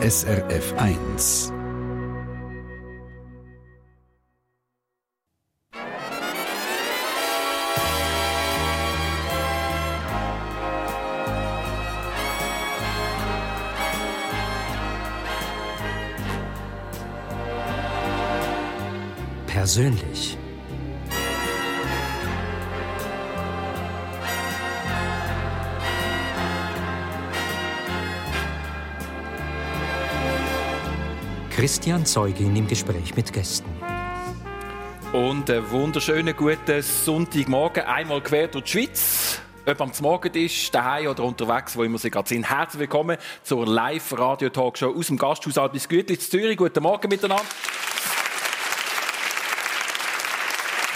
[0.00, 1.52] SRF 1.
[19.46, 20.37] Persönlich.
[31.58, 33.68] Christian Zeugin im Gespräch mit Gästen.
[35.12, 39.40] Und einen wunderschönen guten Sonntagmorgen, einmal quer durch die Schweiz.
[39.66, 42.48] Ob am Morgen ist, daheim oder unterwegs, wo immer Sie gerade sind.
[42.48, 46.56] Herzlich willkommen zur Live-Radio-Talkshow aus dem Gasthaus Albis Gütli Zürich.
[46.56, 47.44] Guten Morgen miteinander.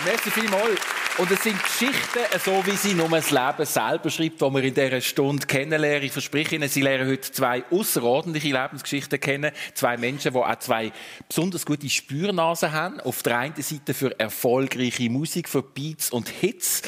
[0.05, 1.02] Merci vielmals.
[1.19, 4.73] Und es sind Geschichten, so wie sie nur das Leben selber schreibt, die wir in
[4.73, 6.05] dieser Stunde kennenlernen.
[6.05, 9.53] Ich verspreche Ihnen, Sie lernen heute zwei außerordentliche Lebensgeschichten kennen.
[9.75, 10.91] Zwei Menschen, die auch zwei
[11.29, 12.99] besonders gute Spürnasen haben.
[13.01, 16.81] Auf der einen Seite für erfolgreiche Musik, für Beats und Hits.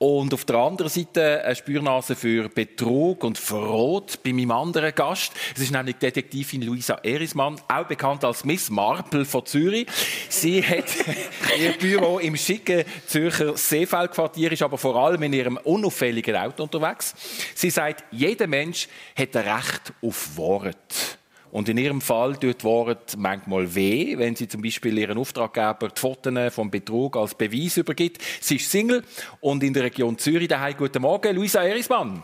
[0.00, 5.32] Und auf der anderen Seite eine Spürnase für Betrug und Verrot bei meinem anderen Gast.
[5.56, 9.88] Es ist nämlich Detektivin Luisa Erismann, auch bekannt als Miss Marple von Zürich.
[10.28, 10.84] Sie hat
[11.58, 17.16] ihr Büro im schicken Zürcher Seefeldquartier, ist aber vor allem in ihrem unauffälligen Auto unterwegs.
[17.56, 18.86] Sie sagt, jeder Mensch
[19.18, 21.17] hat ein Recht auf Wort.
[21.50, 26.00] Und in ihrem Fall tut Wort manchmal weh, wenn sie zum Beispiel ihren Auftraggeber die
[26.00, 28.22] Fotos vom Betrug als Beweis übergibt.
[28.40, 29.02] Sie ist Single
[29.40, 30.76] und in der Region Zürich daheim.
[30.76, 32.22] Guten Morgen, Luisa Erismann.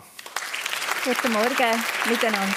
[1.04, 2.53] Guten Morgen miteinander.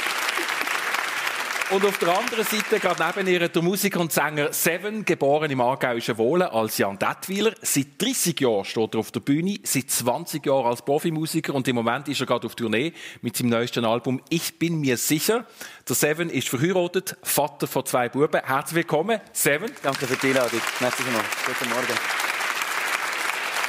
[1.70, 5.60] Und auf der anderen Seite, gerade neben ihr, der Musiker und Sänger Seven, geboren im
[5.60, 7.54] aargauischen Wohlen als Jan Detwiler.
[7.62, 11.76] Seit 30 Jahren steht er auf der Bühne, seit 20 Jahren als Profimusiker und im
[11.76, 15.45] Moment ist er gerade auf Tournee mit seinem neuesten Album «Ich bin mir sicher».
[15.90, 18.42] Der Seven ist verheiratet, Vater von zwei Buben.
[18.42, 19.70] Herzlich willkommen, Seven.
[19.84, 20.62] Danke für die Einladung.
[20.80, 21.26] Merci vielmals.
[21.45, 22.36] Guten Morgen.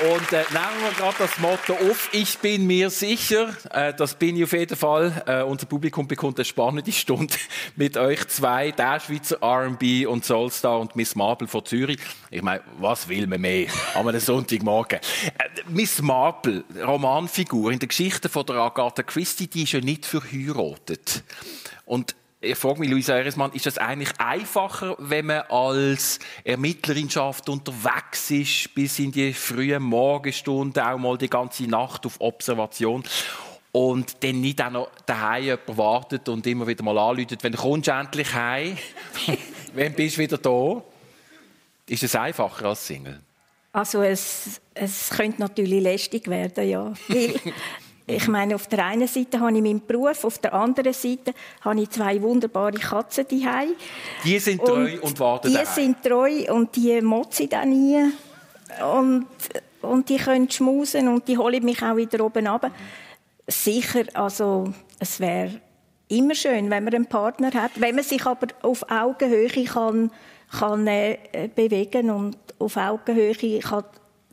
[0.01, 4.37] Und äh, nehmen wir gerade das Motto auf, ich bin mir sicher, äh, das bin
[4.37, 5.25] ich auf jeden Fall.
[5.27, 7.35] Äh, unser Publikum bekommt eine spannende Stunde
[7.77, 11.99] mit euch zwei, der Schweizer R&B und Soulstar und Miss Marple von Zürich.
[12.31, 15.01] Ich meine, was will man mehr an einem Sonntagmorgen?
[15.01, 20.07] Äh, Miss Marple, Romanfigur in der Geschichte von der Agatha Christie, die ist ja nicht
[20.07, 21.25] verheiratet.
[21.87, 28.31] Und ich frage mich, Luisa Eresmann, ist es eigentlich einfacher, wenn man als Ermittlerinschaft unterwegs
[28.31, 33.03] ist, bis in die frühen Morgenstunden, auch mal die ganze Nacht auf Observation
[33.73, 37.59] und dann nicht auch noch daheim jemand wartet und immer wieder mal anläutet, wenn du
[37.59, 38.79] kommst endlich heim,
[39.75, 40.83] wenn bist du wieder da?
[41.89, 43.21] Ist es einfacher als Single?
[43.73, 46.93] Also es, es könnte natürlich lästig werden, ja.
[47.09, 47.35] Weil
[48.09, 51.83] ich meine, auf der einen Seite habe ich meinen Beruf, auf der anderen Seite habe
[51.83, 53.71] ich zwei wunderbare Katzen daheim.
[54.25, 55.67] Die sind treu und, und warten Die daheim.
[55.67, 58.11] sind treu und die motzen dann nie.
[58.83, 59.27] Und,
[59.83, 62.71] und die können schmusen und die holen mich auch wieder oben ab.
[63.47, 65.61] Sicher, also es wäre
[66.09, 70.11] immer schön, wenn man einen Partner hat, wenn man sich aber auf Augenhöhe kann,
[70.59, 71.19] kann äh,
[71.55, 73.85] bewegen und auf Augenhöhe kann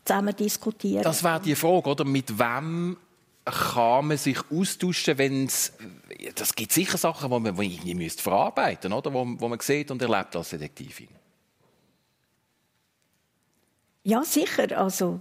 [0.05, 1.03] zusammen diskutieren.
[1.03, 2.05] Das wäre die Frage, oder?
[2.05, 2.95] Mit wem
[3.45, 5.73] kann man sich austauschen, wenn es
[6.33, 10.01] das gibt sicher Sachen, die man irgendwie müsste verarbeiten, oder, wo, wo man sieht und
[10.01, 11.09] erlebt als Detektivin.
[14.03, 14.77] Ja, sicher.
[14.77, 15.19] Also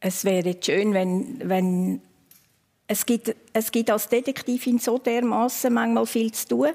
[0.00, 2.00] es wäre schön, wenn, wenn
[2.86, 6.68] es gibt, es gibt als Detektivin so dermaßen manchmal viel zu tun,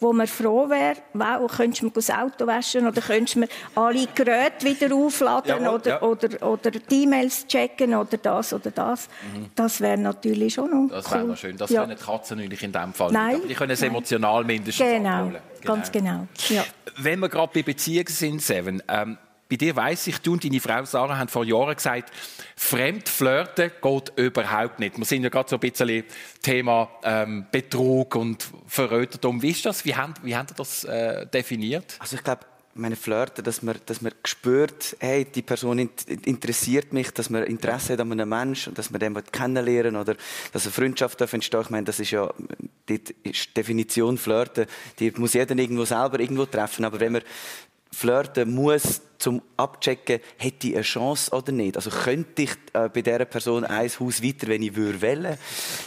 [0.00, 3.48] wo man froh wäre, wow, könntest du mir das Auto waschen oder könntest du mir
[3.74, 6.02] alle Geräte wieder aufladen Jawohl, oder, ja.
[6.02, 9.08] oder, oder die E-Mails checken oder das oder das.
[9.54, 11.18] Das wäre natürlich schon noch Das cool.
[11.18, 11.56] wäre noch schön.
[11.58, 11.82] Das ja.
[11.82, 13.50] können die Katzen natürlich in dem Fall Nein, nicht.
[13.50, 15.36] Die können es emotional mindestens Genau, abholen.
[15.64, 16.26] ganz genau.
[16.48, 16.64] Ja.
[16.96, 19.18] Wenn wir gerade bei Beziehungen sind, Seven, ähm,
[19.50, 22.12] bei dir weiss ich, du und deine Frau Sarah haben vor Jahren gesagt,
[22.56, 24.96] Fremdflirten geht überhaupt nicht.
[24.96, 26.04] Wir sind ja gerade so ein bisschen
[26.40, 29.42] Thema ähm, Betrug und Verrötertum.
[29.42, 29.84] Wie ist das?
[29.84, 31.96] Wie haben, wie ihr das äh, definiert?
[31.98, 35.90] Also ich glaube, meine Flirten, dass man, dass man spürt, hey, die Person in-
[36.24, 40.14] interessiert mich, dass man Interesse hat an einem Menschen und dass man den kennenlernen oder
[40.52, 41.62] dass eine Freundschaft darf entstehen.
[41.62, 42.32] Ich meine, das ist ja
[42.88, 43.02] die
[43.56, 44.66] Definition Flirten,
[45.00, 46.84] die muss jeder irgendwo selber irgendwo treffen.
[46.84, 47.22] Aber wenn man
[47.92, 51.76] flirten muss, zum abchecken, hätte ich eine Chance oder nicht.
[51.76, 55.36] Also könnte ich äh, bei dieser Person ein Haus weiter, wenn ich würde wollen,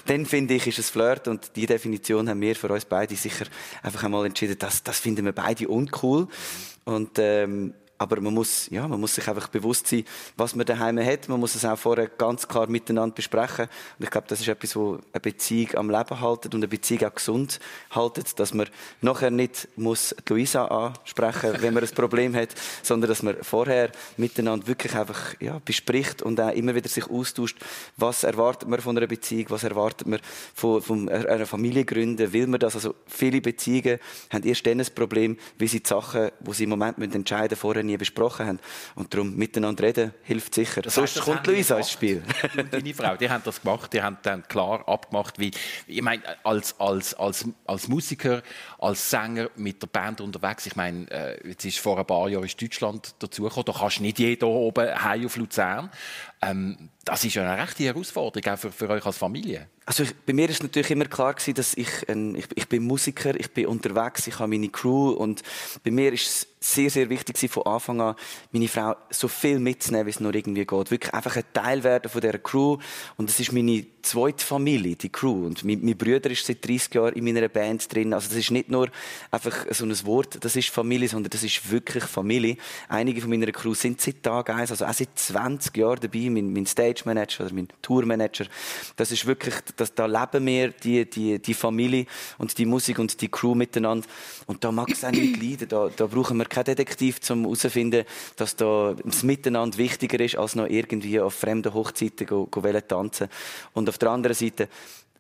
[0.05, 3.45] dann finde ich, ist es Flirt und die Definition haben wir für uns beide sicher
[3.81, 6.27] einfach einmal entschieden, das, das finden wir beide uncool.
[6.85, 7.73] Und, ähm,
[8.03, 10.03] aber man muss, ja, man muss sich einfach bewusst sein,
[10.35, 11.29] was man daheim hat.
[11.29, 13.67] Man muss es auch vorher ganz klar miteinander besprechen.
[13.97, 17.05] Und ich glaube, das ist etwas, wo eine Beziehung am Leben haltet und eine Beziehung
[17.05, 17.61] auch gesund
[17.91, 18.67] haltet, dass man
[18.99, 22.49] nachher nicht muss Luisa ansprechen, wenn man ein Problem hat,
[22.81, 27.57] sondern dass man vorher miteinander wirklich einfach ja, bespricht und auch immer wieder sich austauscht,
[27.95, 30.19] was erwartet man von einer Beziehung, was erwartet man
[30.53, 32.75] von, von einer Familie gründen, will man das?
[32.75, 36.71] Also viele Beziehungen haben erst dann ein Problem, wie sie die Sachen, die sie im
[36.71, 38.59] Moment entscheiden müssen, vorher nie besprochen haben.
[38.95, 40.81] Und darum miteinander reden hilft sicher.
[40.81, 42.23] Das Sonst heißt, kommt Luisa ins Spiel.
[42.71, 45.51] Deine Frau, die haben das gemacht, die haben dann klar abgemacht, wie,
[45.87, 48.41] ich meine, als, als, als, als Musiker,
[48.79, 52.45] als Sänger mit der Band unterwegs, ich meine, äh, jetzt ist vor ein paar Jahren
[52.45, 55.89] ist Deutschland dazugekommen, da kannst du nicht jeder oben heim auf Luzern.
[56.49, 59.67] Ähm, das ist ja eine rechte Herausforderung, auch für, für euch als Familie.
[59.85, 62.83] Also ich, bei mir ist natürlich immer klar gewesen, dass ich, ein, ich, ich bin
[62.83, 65.43] Musiker, ich bin unterwegs, ich habe meine Crew und
[65.83, 68.15] bei mir ist es sehr, sehr wichtig gewesen, von Anfang an,
[68.51, 70.91] meine Frau so viel mitzunehmen, wie es nur irgendwie geht.
[70.91, 72.77] Wirklich einfach ein Teil werden von dieser Crew
[73.17, 75.45] und es ist meine zweite Familie, die Crew.
[75.45, 78.13] Und mein, mein Bruder ist seit 30 Jahren in meiner Band drin.
[78.13, 78.89] Also das ist nicht nur
[79.31, 82.57] einfach so ein Wort, das ist Familie, sondern das ist wirklich Familie.
[82.89, 86.51] Einige von meiner Crew sind seit Tag eins, also auch seit 20 Jahren dabei, mein,
[86.51, 88.45] mein Stage Manager oder mein Tourmanager.
[88.97, 92.05] Das ist wirklich das, da leben wir die, die, die Familie
[92.37, 94.07] und die Musik und die Crew miteinander.
[94.47, 95.69] Und da mag es auch nicht leiden.
[95.69, 98.03] Da, da brauchen wir keinen Detektiv, um herauszufinden,
[98.35, 103.29] dass da das Miteinander wichtiger ist, als noch irgendwie auf fremden Hochzeiten go, go tanzen.
[103.73, 104.67] Und auf der anderen Seite,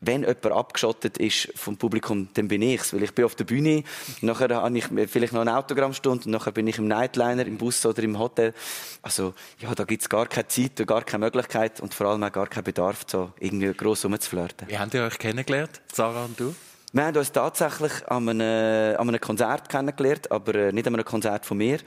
[0.05, 2.93] wenn jemand abgeschottet ist vom Publikum, dann bin ich's.
[2.93, 3.83] Weil ich bin auf der Bühne,
[4.21, 7.85] nachher habe ich vielleicht noch eine Autogrammstunde, und nachher bin ich im Nightliner, im Bus
[7.85, 8.53] oder im Hotel.
[9.01, 12.31] Also, ja, da gibt's gar keine Zeit und gar keine Möglichkeit und vor allem auch
[12.31, 14.67] gar keinen Bedarf, so irgendwie gross rumzuflirten.
[14.67, 16.53] Wie habt ihr euch kennengelernt, Sarah und du?
[16.95, 21.05] Wir haben uns tatsächlich an einem, an einem Konzert kennengelernt, aber äh, nicht an einem
[21.05, 21.79] Konzert von mir.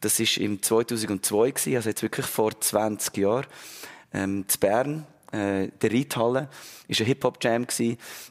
[0.00, 3.46] Das war im 2002, also jetzt wirklich vor 20 Jahren,
[4.14, 6.48] ähm, in Bern äh, der Reithalle.
[6.86, 7.66] Ist ein Hip-Hop-Jam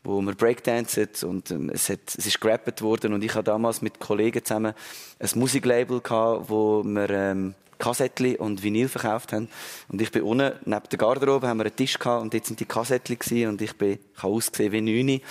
[0.03, 3.81] wo wir Breakdancen und ähm, es, hat, es ist gerappt worden und ich habe damals
[3.81, 4.73] mit Kollegen zusammen
[5.19, 9.49] ein Musiklabel gehabt, wo wir ähm, Kassettchen und Vinyl verkauft haben.
[9.89, 12.59] Und ich bin unten, neben der Garderobe, haben wir einen Tisch gehabt und jetzt sind
[12.59, 15.21] die Kassettchen gewesen und ich bin, ich habe ausgesehen wie Neune.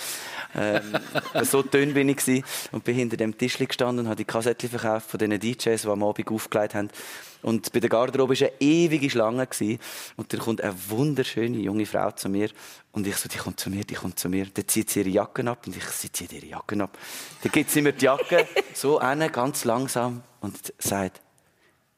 [0.55, 0.99] Ähm,
[1.43, 4.69] so dünn bin ich gewesen und bin hinter dem Tisch gestanden und habe die Kassettchen
[4.69, 6.89] verkauft von den DJs, die am Abend aufgelegt haben.
[7.43, 9.45] Und bei der Garderobe war eine ewige Schlange.
[9.45, 9.79] Gewesen.
[10.15, 12.49] Und dann kommt eine wunderschöne junge Frau zu mir.
[12.93, 14.47] Und ich so, die kommt zu mir, die kommt zu mir.
[14.51, 15.67] Dann zieht sie ihre Jacke ab.
[15.67, 16.97] Und ich, sie zieht ihre Jacke ab.
[17.43, 20.23] Dann gibt sie mir die Jacke so eine, ganz langsam.
[20.39, 21.21] Und sagt,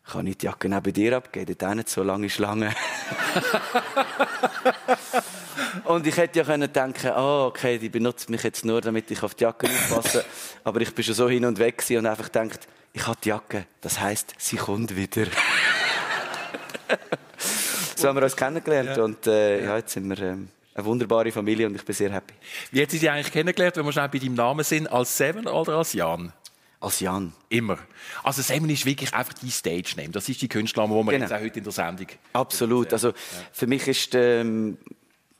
[0.07, 1.55] kann ich die Jacke neben dir abgeben?
[1.57, 2.73] Dort nicht so lange Schlange.
[5.85, 9.21] und ich hätte ja können denken, oh, okay, die benutzt mich jetzt nur, damit ich
[9.23, 10.25] auf die Jacke aufpasse.
[10.63, 13.65] Aber ich bin schon so hin und weg und einfach gedacht, ich habe die Jacke.
[13.81, 15.25] Das heißt, sie kommt wieder.
[17.95, 19.03] so haben wir uns kennengelernt ja.
[19.03, 22.33] und äh, ja, jetzt sind wir ähm, eine wunderbare Familie und ich bin sehr happy.
[22.71, 25.47] Wie hat sie dich eigentlich kennengelernt, wenn wir schnell bei deinem Namen sind, als Seven
[25.47, 26.31] oder als Jan?
[26.85, 27.33] Als Jan.
[27.49, 27.79] Immer.
[28.21, 30.09] Also Seven ist wirklich einfach die Stage-Name.
[30.09, 31.25] Das ist die Künstlername, die wir genau.
[31.25, 32.07] jetzt auch heute in der Sendung...
[32.33, 32.93] Absolut.
[32.93, 33.11] Also
[33.51, 34.77] für mich ist, ähm,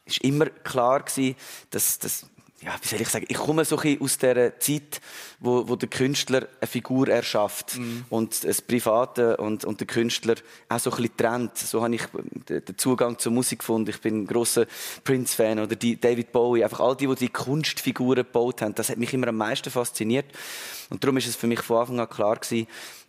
[0.06, 1.36] ist immer klar gewesen,
[1.70, 2.26] dass, dass
[2.66, 5.00] ja, wie soll ich sagen, ich komme so ein aus der Zeit,
[5.40, 8.06] wo, wo der Künstler eine Figur erschafft mm.
[8.10, 10.36] und das Private und, und der Künstler
[10.68, 11.58] auch so ein bisschen trennt.
[11.58, 12.02] So habe ich
[12.50, 13.92] den Zugang zur Musik gefunden.
[13.92, 14.66] Ich bin ein grosser
[15.04, 16.64] Prince-Fan oder die David Bowie.
[16.64, 20.26] Einfach all die, die die Kunstfiguren gebaut haben, das hat mich immer am meisten fasziniert.
[20.90, 22.68] Und darum ist es für mich von Anfang an klar gewesen,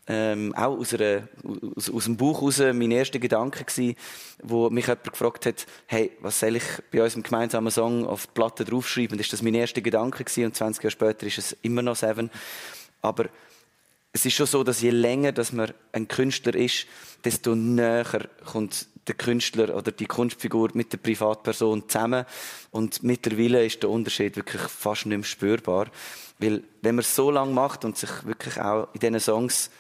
[0.09, 1.29] ähm, auch aus, einer,
[1.75, 3.97] aus, aus dem Buch heraus mein erster Gedanke gewesen,
[4.43, 8.33] wo mich jemand gefragt hat, hey, was soll ich bei unserem gemeinsamen Song auf die
[8.35, 9.19] Platte draufschreiben?
[9.19, 11.97] Das ist das mein erster Gedanke gewesen und 20 Jahre später ist es immer noch
[11.97, 12.31] Seven.
[13.03, 13.27] Aber
[14.13, 16.87] es ist schon so, dass je länger dass man ein Künstler ist,
[17.25, 22.25] desto näher kommt der Künstler oder die Kunstfigur mit der Privatperson zusammen.
[22.71, 25.89] Und mittlerweile ist der Unterschied wirklich fast nicht mehr spürbar.
[26.39, 29.71] Weil, wenn man es so lange macht und sich wirklich auch in diesen Songs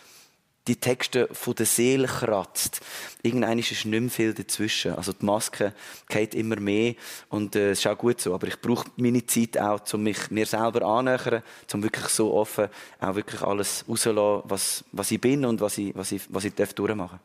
[0.66, 2.80] die Texte von der Seele kratzt.
[3.22, 4.94] Irgendwann ist nicht mehr viel dazwischen.
[4.94, 5.72] Also die Maske
[6.08, 6.94] geht immer mehr
[7.28, 8.34] und äh, es ist auch gut so.
[8.34, 11.42] Aber ich brauche meine Zeit auch, um mich mir selber annähern,
[11.72, 12.68] um wirklich so offen
[13.00, 16.54] auch wirklich alles rauszulassen, was, was ich bin und was ich, was ich, was ich
[16.54, 17.20] darf durchmachen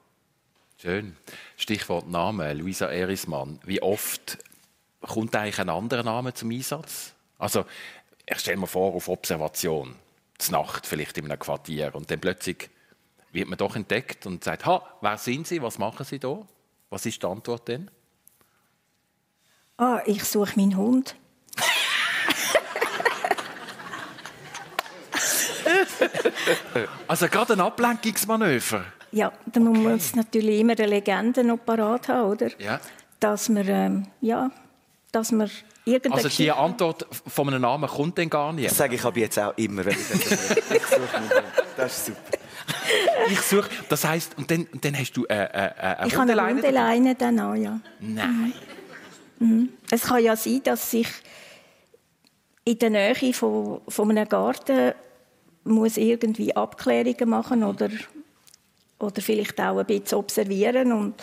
[0.77, 1.15] Schön.
[1.57, 3.59] Stichwort Name, Luisa Erismann.
[3.63, 4.39] Wie oft
[5.01, 7.13] kommt eigentlich ein anderer Name zum Einsatz?
[7.37, 7.65] Also,
[8.25, 9.95] ich stelle mir vor, auf Observation,
[10.39, 12.69] zur Nacht vielleicht in einem Quartier und dann plötzlich
[13.31, 16.39] wird man doch entdeckt und sagt, ha, wer sind Sie, was machen Sie da?
[16.89, 17.89] Was ist die Antwort denn?
[19.77, 21.15] Ah, ich suche meinen Hund.
[27.07, 28.85] also gerade ein Ablenkungsmanöver.
[29.11, 32.49] ja, dann muss man natürlich immer eine Legende noch parat haben, oder?
[32.59, 32.79] Ja.
[33.19, 34.51] Dass man, ähm, ja,
[35.11, 35.49] dass man
[35.85, 38.69] irgendeine Also die Antwort von einem Namen kommt dann gar nicht.
[38.69, 40.55] Das sage ich aber jetzt auch immer, wenn ich das.
[41.77, 42.40] Das ist super.
[43.29, 46.15] Ich suche, das heisst, und dann, und dann hast du äh, äh, äh, eine Ich
[46.15, 47.79] habe eine Hundeleine dann auch, ja.
[47.99, 48.53] Nein.
[49.89, 51.07] Es kann ja sein, dass ich
[52.63, 54.93] in der Nähe von, von einem Garten
[55.63, 57.89] muss irgendwie Abklärungen machen oder,
[58.99, 61.15] oder vielleicht auch ein bisschen observieren und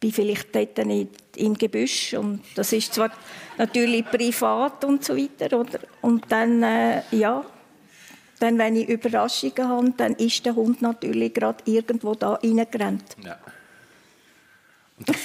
[0.00, 2.14] bin vielleicht dort nicht im Gebüsch.
[2.14, 3.10] Und das ist zwar
[3.58, 5.80] natürlich privat und so weiter oder?
[6.02, 7.44] Und dann äh, ja
[8.38, 13.16] dann wenn ich Überraschungen habe, dann ist der Hund natürlich gerade irgendwo da reingerannt.
[13.24, 13.38] Ja.
[14.98, 15.16] Und das,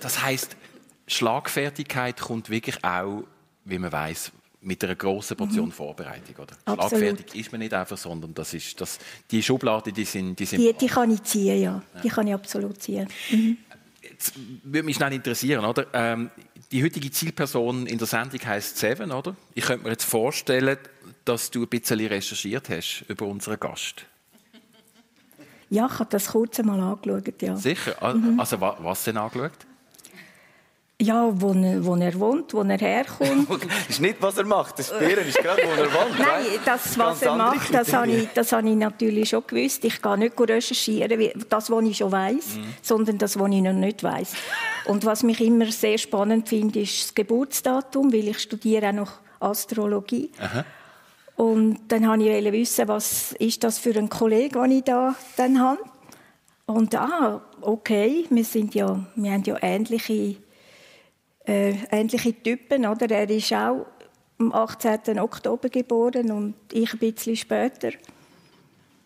[0.00, 0.56] das heisst,
[1.06, 3.24] Schlagfertigkeit kommt wirklich auch,
[3.64, 4.32] wie man weiß,
[4.62, 6.36] mit einer grossen Portion Vorbereitung.
[6.36, 6.52] Oder?
[6.52, 6.72] Mhm.
[6.72, 6.90] Absolut.
[6.90, 8.98] Schlagfertig ist man nicht einfach, sondern das ist, das,
[9.30, 11.82] die Schubladen, die sind, die sind Die, die kann ich ziehen, ja.
[12.02, 13.08] Die kann ich absolut ziehen.
[14.00, 14.34] Jetzt
[14.64, 15.86] würde mich schnell interessieren, oder?
[15.92, 16.30] Ähm,
[16.70, 19.36] die heutige Zielperson in der Sendung heißt Seven, oder?
[19.54, 20.78] Ich könnte mir jetzt vorstellen,
[21.24, 24.04] dass du ein bisschen recherchiert hast über unseren Gast.
[25.70, 27.56] Ja, ich habe das kurz einmal angeschaut, ja.
[27.56, 27.94] Sicher?
[28.00, 28.38] Ah, Mhm.
[28.38, 29.52] Also wa- was denn angeschaut?
[31.00, 33.48] Ja, wo er, wo er wohnt, wo er herkommt.
[33.68, 34.78] Das ist nicht, was er macht.
[34.78, 36.16] Das Bären ist gerade, wo er wohnt.
[36.18, 39.84] Nein, das, was er macht, das habe, ich, das habe ich natürlich schon gewusst.
[39.84, 44.02] Ich gehe nicht recherchieren, das, was ich schon weiß, sondern das, was ich noch nicht
[44.04, 44.34] weiß.
[44.84, 49.12] Und was mich immer sehr spannend finde, ist das Geburtsdatum, weil ich studiere auch noch
[49.40, 50.30] Astrologie.
[51.36, 55.60] Und dann wollte ich wissen, was ist das für ein Kollege, den ich da dann
[55.60, 55.80] habe.
[56.66, 60.36] Und ah, okay, wir sind ja, wir haben ja ähnliche,
[61.46, 63.10] äh, ähnliche Typen, oder?
[63.10, 63.86] Er ist auch
[64.38, 65.18] am 18.
[65.18, 67.90] Oktober geboren und ich ein bisschen später.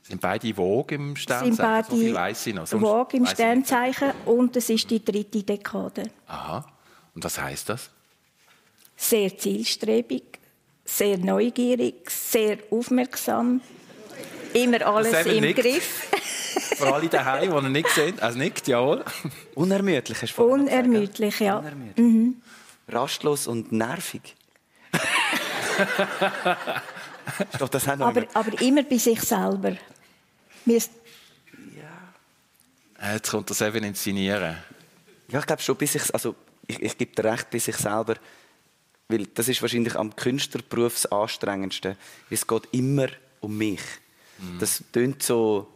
[0.02, 1.56] Sind beide Vogue im Sind Sternzeichen?
[1.56, 2.66] beide so viel weiss ich noch.
[2.66, 3.26] Sonst Waage im.
[3.26, 6.11] Sternzeichen und es ist die dritte Dekade.
[6.28, 6.64] Aha.
[7.14, 7.90] Und was heisst das?
[8.95, 10.38] Sehr zielstrebig,
[10.87, 13.61] sehr neugierig, sehr aufmerksam,
[14.55, 15.61] immer alles im nickt.
[15.61, 16.09] Griff,
[16.76, 18.19] Für alle daheim, die ihn nicht sehen.
[18.21, 19.05] Also nickt, jawohl.
[19.55, 21.59] Unermüdlich, hast du unermüdlich, ja.
[21.59, 22.35] Unermüdlich.
[22.88, 24.35] Rastlos und nervig.
[27.52, 29.76] ist doch das auch noch Aber, immer- aber immer bei sich selber.
[30.64, 30.90] Ist-
[33.00, 34.57] Äh, Jetzt kommt der Seven inszenieren.
[35.28, 36.35] Ja, ich glaube schon, bis ich, also
[36.66, 38.14] ich, ich gebe dir recht, bis ich selber,
[39.08, 41.96] weil das ist wahrscheinlich am Künstlerberuf das anstrengendste.
[42.30, 43.08] Es geht immer
[43.40, 43.80] um mich.
[44.58, 45.66] Das klingt so,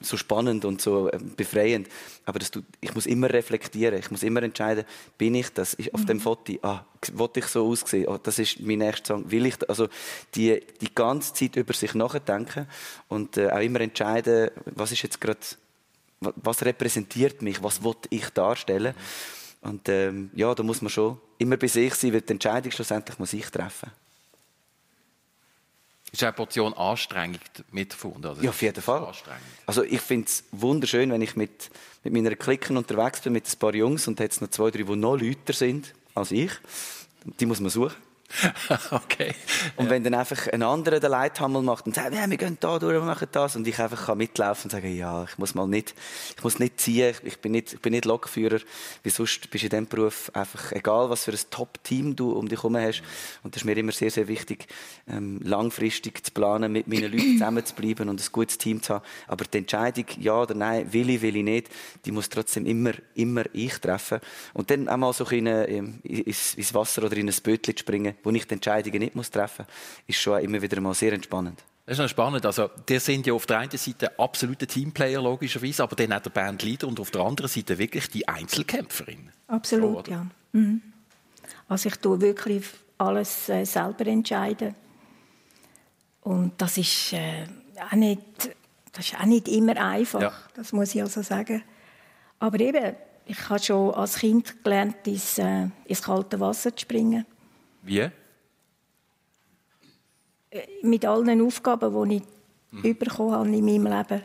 [0.00, 1.88] so spannend und so ähm, befreiend,
[2.24, 4.84] aber das tut, ich muss immer reflektieren, ich muss immer entscheiden,
[5.16, 8.60] bin ich das, ist auf dem Foto, ah, wollte ich so aussehen, oh, das ist
[8.60, 9.88] mein nächster Song, will ich, also
[10.34, 12.66] die, die ganze Zeit über sich nachdenken
[13.08, 15.40] und äh, auch immer entscheiden, was ist jetzt gerade
[16.20, 18.94] wa- was repräsentiert mich, was will ich darstellen.
[19.60, 23.18] Und ähm, ja, da muss man schon immer bei sich sein, weil die Entscheidung schlussendlich
[23.18, 23.90] muss ich treffen.
[26.12, 27.38] Ist eine Portion Anstrengung
[27.70, 28.26] mit verbunden?
[28.26, 29.04] Also Ja, auf jeden Fall.
[29.04, 29.42] Anstrengend.
[29.66, 31.70] Also ich finde es wunderschön, wenn ich mit,
[32.02, 34.96] mit meiner Klicken unterwegs bin, mit ein paar Jungs und jetzt noch zwei, drei, die
[34.96, 36.50] noch lauter sind als ich.
[37.38, 37.94] Die muss man suchen.
[38.90, 39.34] okay.
[39.76, 42.78] Und wenn dann einfach ein anderer den Leithammel macht und sagt, ja, wir gehen da
[42.78, 45.66] durch, wir machen das, und ich einfach kann mitlaufen und sagen, ja, ich muss mal
[45.66, 45.94] nicht,
[46.36, 48.60] ich muss nicht ziehen, ich bin nicht, ich bin nicht Lokführer,
[49.02, 52.48] wie sonst bist du in diesem Beruf einfach, egal was für ein Top-Team du um
[52.48, 53.02] dich herum hast.
[53.42, 54.66] Und das ist mir immer sehr, sehr wichtig,
[55.08, 58.94] ähm, langfristig zu planen, mit meinen Leuten zusammen zu bleiben und ein gutes Team zu
[58.94, 59.04] haben.
[59.26, 61.68] Aber die Entscheidung, ja oder nein, will ich, will ich nicht,
[62.04, 64.20] die muss trotzdem immer, immer ich treffen.
[64.54, 67.76] Und dann auch mal so ein bisschen, ähm, ins, ins Wasser oder in ein Bötchen
[67.76, 71.12] springen, wo ich die Entscheidungen nicht muss treffen muss, ist schon immer wieder mal sehr
[71.12, 71.62] entspannend.
[71.86, 72.46] Das ist noch spannend.
[72.46, 76.30] Also, die sind ja auf der einen Seite absolute Teamplayer, logischerweise, aber dann auch der
[76.30, 79.30] Bandleader und auf der anderen Seite wirklich die Einzelkämpferin.
[79.48, 80.26] Absolut, So, ja.
[80.52, 80.82] Mhm.
[81.68, 82.64] Also ich tue wirklich
[82.98, 84.74] alles äh, selber entscheiden.
[86.22, 87.46] Und das ist, äh,
[87.90, 88.20] auch nicht,
[88.92, 90.32] das ist auch nicht immer einfach, Ja.
[90.54, 91.62] das muss ich also sagen.
[92.38, 92.94] Aber eben,
[93.26, 97.24] ich habe schon als Kind gelernt, ins, äh, ins kalte Wasser zu springen.
[97.82, 98.10] Wie?
[100.82, 102.22] Mit allen Aufgaben, die
[102.82, 104.22] ich bekommen habe in meinem Leben.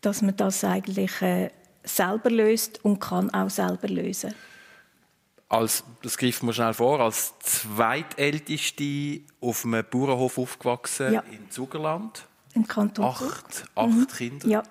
[0.00, 1.50] Dass man das eigentlich äh,
[1.84, 4.34] selber löst und kann auch selber lösen.
[5.48, 11.20] Als, das greift man schnell vor, als zweitälteste auf einem Bauernhof aufgewachsen Ja.
[11.30, 12.26] in Zugerland.
[12.54, 13.04] Im Kanton.
[13.04, 14.48] Acht, acht Kinder.
[14.48, 14.62] Ja,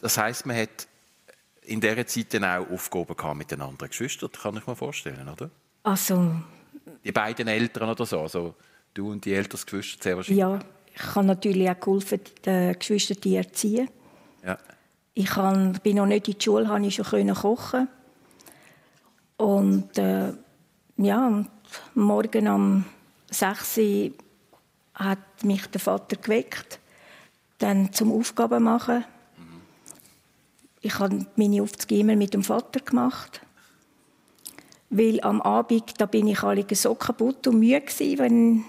[0.00, 0.88] Das heisst, man hat
[1.64, 5.28] in dieser Zeit dann auch Aufgaben gehabt mit den anderen Geschwistern, kann ich mir vorstellen,
[5.28, 5.50] oder?
[5.84, 6.34] also
[7.04, 8.54] Die beiden Eltern oder so, also
[8.94, 10.40] du und die älteres Geschwister sehr wahrscheinlich.
[10.40, 10.58] ja,
[10.94, 13.88] ich habe natürlich auch geholfen, die Geschwister zu erziehen.
[14.44, 14.58] Ja.
[15.14, 17.88] Ich kann, bin noch nicht in die Schule, habe ich schon können kochen.
[19.36, 20.32] Und äh,
[20.96, 21.48] ja, und
[21.94, 22.84] morgen um
[23.30, 24.10] 6 Uhr
[24.94, 26.78] hat mich der Vater geweckt,
[27.58, 29.04] dann zum Aufgaben machen.
[30.82, 33.40] Ich habe meine Aufzüge immer mit dem Vater gemacht.
[34.90, 38.64] Weil am Abend, da bin ich alle so kaputt und müde gewesen, wenn,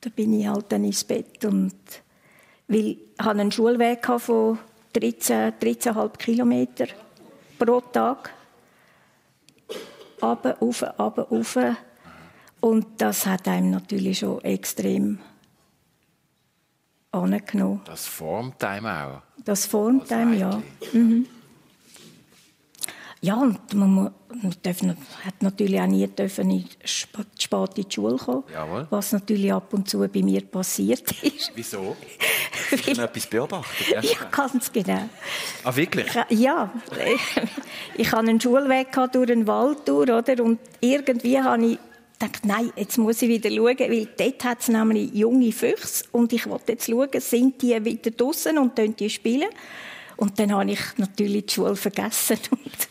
[0.00, 1.74] da bin ich halt dann ins Bett und
[2.68, 4.58] weil ich hatte einen Schulweg von
[4.92, 6.86] 13, 13,5 Kilometer
[7.58, 8.32] pro Tag.
[10.20, 11.58] Runter, rauf, runter, rauf.
[12.60, 15.18] Und das hat einem natürlich schon extrem
[17.12, 17.82] angenommen.
[17.84, 19.22] Das formt einem auch.
[19.44, 20.62] Das formt einem, ja.
[20.92, 21.26] Mhm.
[23.26, 24.10] Ja, und man, mu-
[24.42, 24.80] man darf,
[25.24, 28.86] hat natürlich auch nie dürfen in sp- spät in die Schule kommen, Jawohl.
[28.90, 31.50] was natürlich ab und zu bei mir passiert ist.
[31.56, 31.96] Wieso?
[32.70, 33.88] Hast du noch etwas beobachtet?
[34.04, 35.08] ja, ganz genau.
[35.64, 36.06] Ah, wirklich?
[36.28, 36.72] Ich- Ja,
[37.96, 40.44] ich hatte einen Schulweg durch den Wald durch, oder?
[40.44, 41.78] Und irgendwie habe ich
[42.18, 46.32] gedacht, nein, jetzt muss ich wieder schauen, weil dort hat es nämlich junge Füchse und
[46.32, 49.48] ich wollte jetzt schauen, sind die wieder draußen und können die spielen?
[50.16, 52.88] Und dann habe ich natürlich die Schule vergessen und,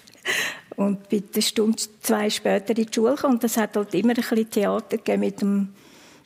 [0.75, 3.36] und bin eine Stunde, zwei später in die Schule gekommen.
[3.36, 5.74] Und es hat halt immer ein bisschen Theater gegeben mit, dem,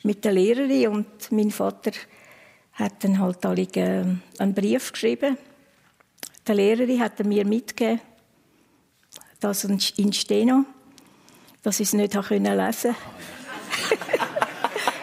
[0.02, 1.92] mit der Lehrerin und mein Vater
[2.72, 4.04] hat dann halt alle äh,
[4.38, 5.36] einen Brief geschrieben
[6.50, 8.00] der Lehrerin hat er mir mitgegeben,
[9.38, 10.64] das in Steno,
[11.62, 12.96] dass ich es nicht lesen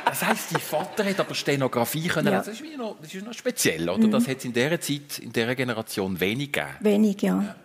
[0.06, 2.40] Das heisst, dein Vater hat aber Stenografie können Ja.
[2.40, 2.52] lesen.
[2.52, 4.08] Das ist, noch, das ist noch speziell, oder?
[4.08, 6.76] Das hat es in dieser Zeit, in dieser Generation wenig gegeben.
[6.80, 7.56] Wenig, ja.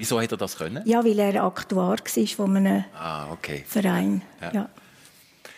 [0.00, 0.82] Wieso hat er das können?
[0.86, 3.64] Ja, weil er Aktuar war von einem Ah, okay.
[3.68, 4.22] Verein.
[4.40, 4.50] Ja.
[4.54, 4.68] Ja.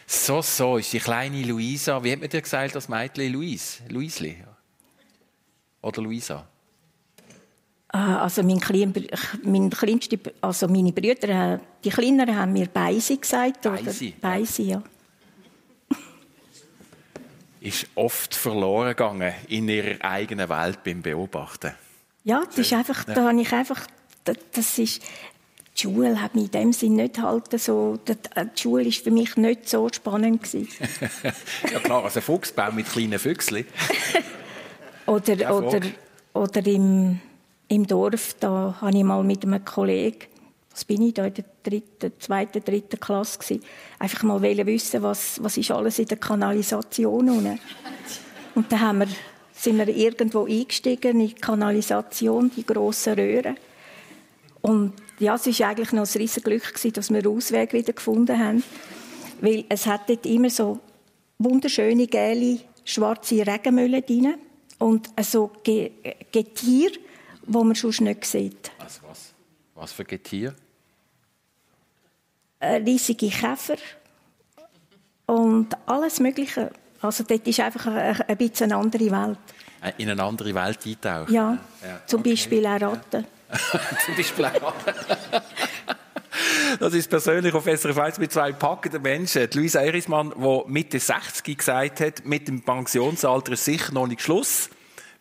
[0.04, 2.02] So, so ist die kleine Luisa.
[2.02, 3.80] Wie hat man dir gesagt, das Mädchen Luis?
[3.88, 4.36] Luisli?
[5.80, 6.44] Oder Luisa?
[7.90, 8.92] Ah, Also mein, Klein,
[9.44, 13.64] mein kleinste, also meine Brüder, äh, die Kleineren haben mir Beisi gesagt.
[13.64, 13.80] oder?
[14.20, 14.82] Beisi, ja.
[17.60, 21.74] Ist oft verloren gegangen in ihrer eigenen Welt beim Beobachten.
[22.24, 23.80] Ja, das ist einfach, da habe ich einfach,
[24.24, 25.02] das, ist,
[25.76, 29.10] die Schule hat mich in dem Sinn nicht halt so, die die Schule ist für
[29.10, 30.68] mich nicht so spannend gewesen.
[31.72, 33.64] ja klar, also Fuchsbau mit kleinen Füchsli.
[35.06, 35.80] Oder, Ja, oder,
[36.32, 37.18] oder im,
[37.68, 40.26] im Dorf, da habe ich mal mit einem Kollegen,
[40.70, 43.64] was bin ich da in der dritten, zweiten, dritten Klasse gewesen,
[43.98, 47.58] einfach mal wollen wissen, was, was ist alles in der Kanalisation unten.
[48.54, 49.08] Und dann haben wir,
[49.52, 53.56] sind wir irgendwo eingestiegen in die Kanalisation, die grossen Röhren.
[54.62, 57.92] Und ja, es war eigentlich noch ein riesiges Glück, gewesen, dass wir einen Ausweg wieder
[57.92, 58.62] gefunden haben.
[59.40, 60.78] Weil es hat dort immer so
[61.38, 64.34] wunderschöne, gelbe, schwarze Regenmühlen drin.
[64.78, 65.90] Und so Ge
[66.30, 66.90] Getier,
[67.46, 68.70] wo man sonst nicht sieht.
[68.78, 69.32] Was, was?
[69.74, 70.54] Was für Getier?
[72.60, 73.76] Äh, riesige Käfer
[75.26, 76.70] und alles Mögliche.
[77.00, 79.38] Also dort ist einfach ein, bisschen eine andere Welt.
[79.82, 81.34] Äh, In eine andere Welt eintauchen?
[81.34, 82.30] Ja, Ja, zum okay.
[82.30, 83.26] Beispiel auch Ratten.
[84.04, 84.74] Zum auch.
[86.80, 89.48] Das ist persönlich auf SRF 1 mit zwei packenden Menschen.
[89.50, 94.22] Die Luisa Erismann, die Mitte 60 gesagt hat, mit dem Pensionsalter ist sicher noch nicht
[94.22, 94.70] Schluss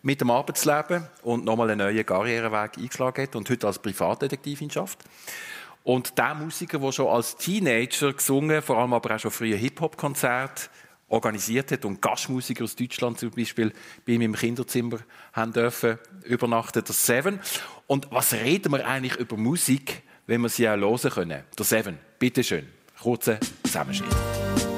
[0.02, 5.00] mit dem Arbeitsleben und nochmal einen neuen Karriereweg eingeschlagen hat und heute als Privatdetektivin schafft.
[5.84, 10.70] Und der Musiker, der schon als Teenager gesungen, vor allem aber auch schon früher Hip-Hop-Konzerte
[11.12, 13.74] organisiert hat und Gastmusiker aus Deutschland zum Beispiel
[14.06, 15.00] bei ihm im Kinderzimmer
[15.34, 17.40] haben dürfen übernachten, der Seven.
[17.88, 21.44] Und was reden wir eigentlich über Musik, wenn wir sie auch hören können?
[21.58, 22.68] Der Seven, bitteschön,
[23.02, 24.71] kurzer Zusammenschnitt.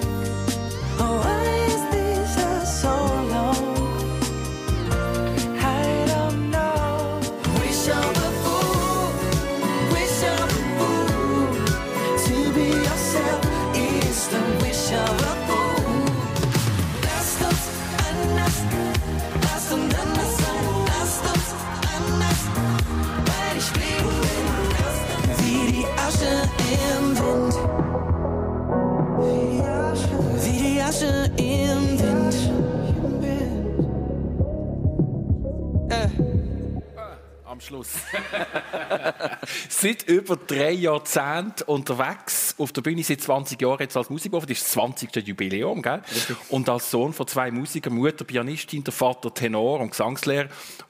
[37.64, 37.90] Schluss.
[39.70, 44.58] seit über drei Jahrzehnten unterwegs, auf der Bühne seit 20 Jahren jetzt als Musikprofi, das
[44.58, 45.16] ist das 20.
[45.28, 46.02] Jubiläum, gell?
[46.50, 50.50] Und als Sohn von zwei Musikern, Mutter Pianistin, der Vater Tenor und Gesangslehrer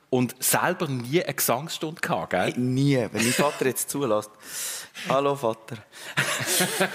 [0.10, 2.54] und selber nie eine Gesangsstunde gehabt, gell?
[2.58, 4.32] Nie, wenn mein Vater jetzt zulässt.
[5.10, 5.78] Hallo Vater.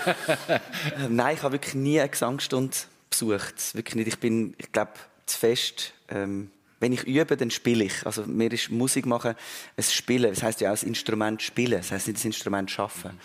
[1.08, 2.76] Nein, ich habe wirklich nie eine Gesangsstunde
[3.10, 3.74] besucht.
[3.74, 4.08] Wirklich nicht.
[4.08, 4.92] Ich bin, ich glaube,
[5.26, 5.92] zu fest.
[6.10, 8.06] Ähm, wenn ich übe, dann spiele ich.
[8.06, 9.34] Also mir ist Musik machen
[9.76, 10.30] ein Spielen.
[10.30, 11.78] Das heißt ja auch das Instrument spielen.
[11.78, 13.18] Das heißt nicht das Instrument schaffen.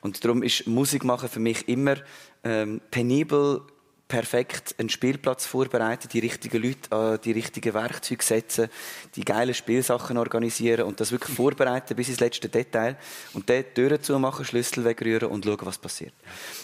[0.00, 1.96] Und darum ist Musik machen für mich immer
[2.44, 3.62] ähm, penibel,
[4.08, 8.68] perfekt einen Spielplatz vorbereiten, die richtigen Leute an die richtigen Werkzeuge setzen,
[9.14, 12.96] die geilen Spielsachen organisieren und das wirklich vorbereiten bis ins letzte Detail
[13.34, 16.14] und dann Türen zumachen, Schlüssel wegrühren und schauen, was passiert.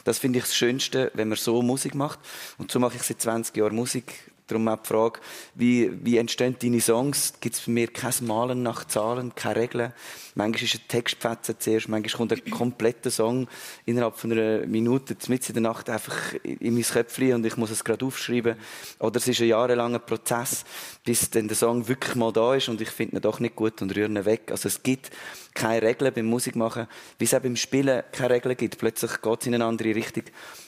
[0.05, 2.19] Das finde ich das Schönste, wenn man so Musik macht.
[2.57, 4.33] Und so mache ich seit 20 Jahren Musik.
[4.47, 5.21] Darum auch die Frage,
[5.55, 7.33] wie, wie entstehen deine Songs?
[7.41, 9.95] Gibt es bei mir kein Malen nach Zahlen, keine Regeln.
[10.35, 13.49] Manchmal ist ein Textfetzen zuerst, manchmal kommt ein kompletter Song
[13.87, 17.71] innerhalb von einer Minute, mitten in der Nacht einfach in mein Köpfchen und ich muss
[17.71, 18.57] es gerade aufschreiben.
[18.99, 20.65] Oder es ist ein jahrelanger Prozess,
[21.05, 23.81] bis dann der Song wirklich mal da ist und ich finde ihn doch nicht gut
[23.81, 24.51] und rühre ihn weg.
[24.51, 25.11] Also es gibt
[25.55, 26.87] keine Regeln beim Musikmachen,
[27.19, 28.77] wie es auch beim Spielen keine Regeln gibt.
[28.77, 30.25] Plötzlich geht es in eine andere Richtung.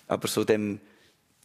[0.08, 0.80] Aber so dem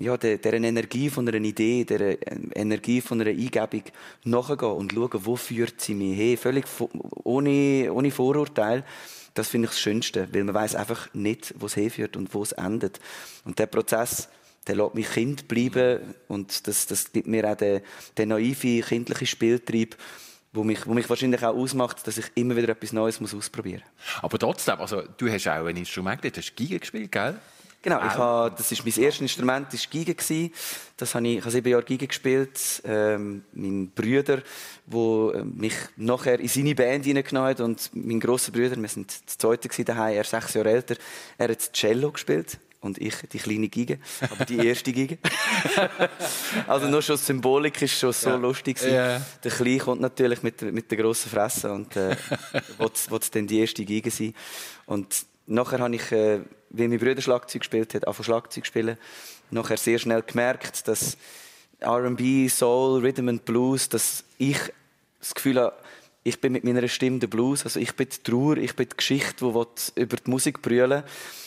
[0.01, 2.17] ja, der, der Energie von einer Idee, der
[2.55, 3.83] Energie von einer Eingebung
[4.23, 6.65] nachgehen und schauen, wo führt sie mich hin, völlig
[7.23, 8.83] ohne, ohne Vorurteil.
[9.33, 12.41] Das finde ich das Schönste, weil man weiß einfach nicht, wo es hinführt und wo
[12.43, 12.99] es endet.
[13.45, 14.27] Und der Prozess,
[14.67, 17.81] der lässt mich Kind bleiben und das, das gibt mir auch den,
[18.17, 19.95] den naive, kindlichen Spieltrieb,
[20.51, 23.83] wo mich, wo mich wahrscheinlich auch ausmacht, dass ich immer wieder etwas Neues muss ausprobieren
[23.83, 24.23] muss.
[24.23, 27.39] Aber trotzdem, also, du hast auch ein Instrument, du hast Giga gespielt, gell?
[27.83, 30.51] Genau, ich habe, das ist mein erstes Instrument, das war gewesen.
[30.97, 32.59] Das habe ich, ich habe sieben Jahre Giga gespielt.
[32.85, 34.43] Ähm, mein Bruder,
[34.85, 39.11] der äh, mich nachher in seine Band hineingenommen hat und mein grosser Bruder, wir sind
[39.25, 40.95] das zweite daheim, er ist sechs Jahre älter,
[41.39, 43.95] er hat Cello gespielt und ich die kleine Giga,
[44.29, 45.15] aber die erste Giga.
[46.67, 48.93] also nur schon die Symbolik ist schon so lustig gewesen.
[48.95, 49.21] Ja.
[49.43, 52.15] Der Kleine kommt natürlich mit, der- mit der grossen Fresse und äh,
[52.77, 54.33] will dann die erste Giga sein.
[54.85, 58.97] Und nachher habe ich, äh, wie mein Bruder Schlagzeug gespielt hat, angefangen Schlagzeug spielen.
[59.51, 61.17] Nachher sehr schnell gemerkt, dass
[61.79, 64.57] R&B, Soul, Rhythm and Blues, dass ich
[65.19, 65.75] das Gefühl habe,
[66.23, 68.95] ich bin mit meiner Stimme der Blues, also ich bin die Trauer, ich bin die
[68.95, 71.03] Geschichte, die über die Musik brüllen.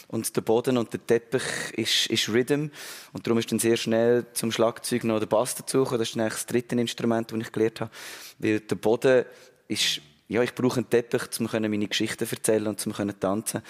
[0.08, 1.42] Und der Boden und der Teppich
[1.76, 2.68] ist, ist Rhythm.
[3.12, 6.22] Und darum ist dann sehr schnell zum Schlagzeug noch der Bass dazugekommen, das ist dann
[6.22, 7.90] eigentlich das dritte Instrument, das ich gelernt habe,
[8.38, 9.24] weil der Boden
[9.68, 13.62] ist, ja, ich brauche einen Teppich, um meine Geschichten zu erzählen und um tanzen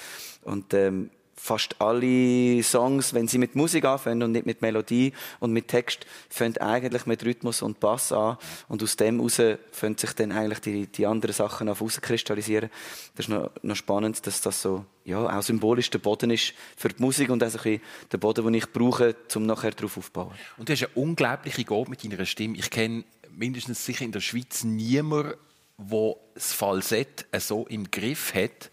[0.43, 5.53] und ähm, fast alle Songs, wenn sie mit Musik anfangen und nicht mit Melodie und
[5.53, 8.39] mit Text, fangen eigentlich mit Rhythmus und Bass an.
[8.69, 9.41] Und aus dem heraus
[9.73, 12.71] fangen sich dann eigentlich die, die anderen Sachen auf kristallisieren.
[13.17, 16.89] Das ist noch, noch spannend, dass das so, ja, auch symbolisch der Boden ist für
[16.89, 19.99] die Musik und auch so ein bisschen der Boden, den ich brauche, um nachher darauf
[19.99, 20.33] aufzubauen.
[20.57, 22.57] Und du hast eine unglaubliche Gabe mit deiner Stimme.
[22.57, 23.05] Ich kenne
[23.37, 25.35] mindestens sicher in der Schweiz niemanden,
[25.79, 28.71] der das Falsett so im Griff hat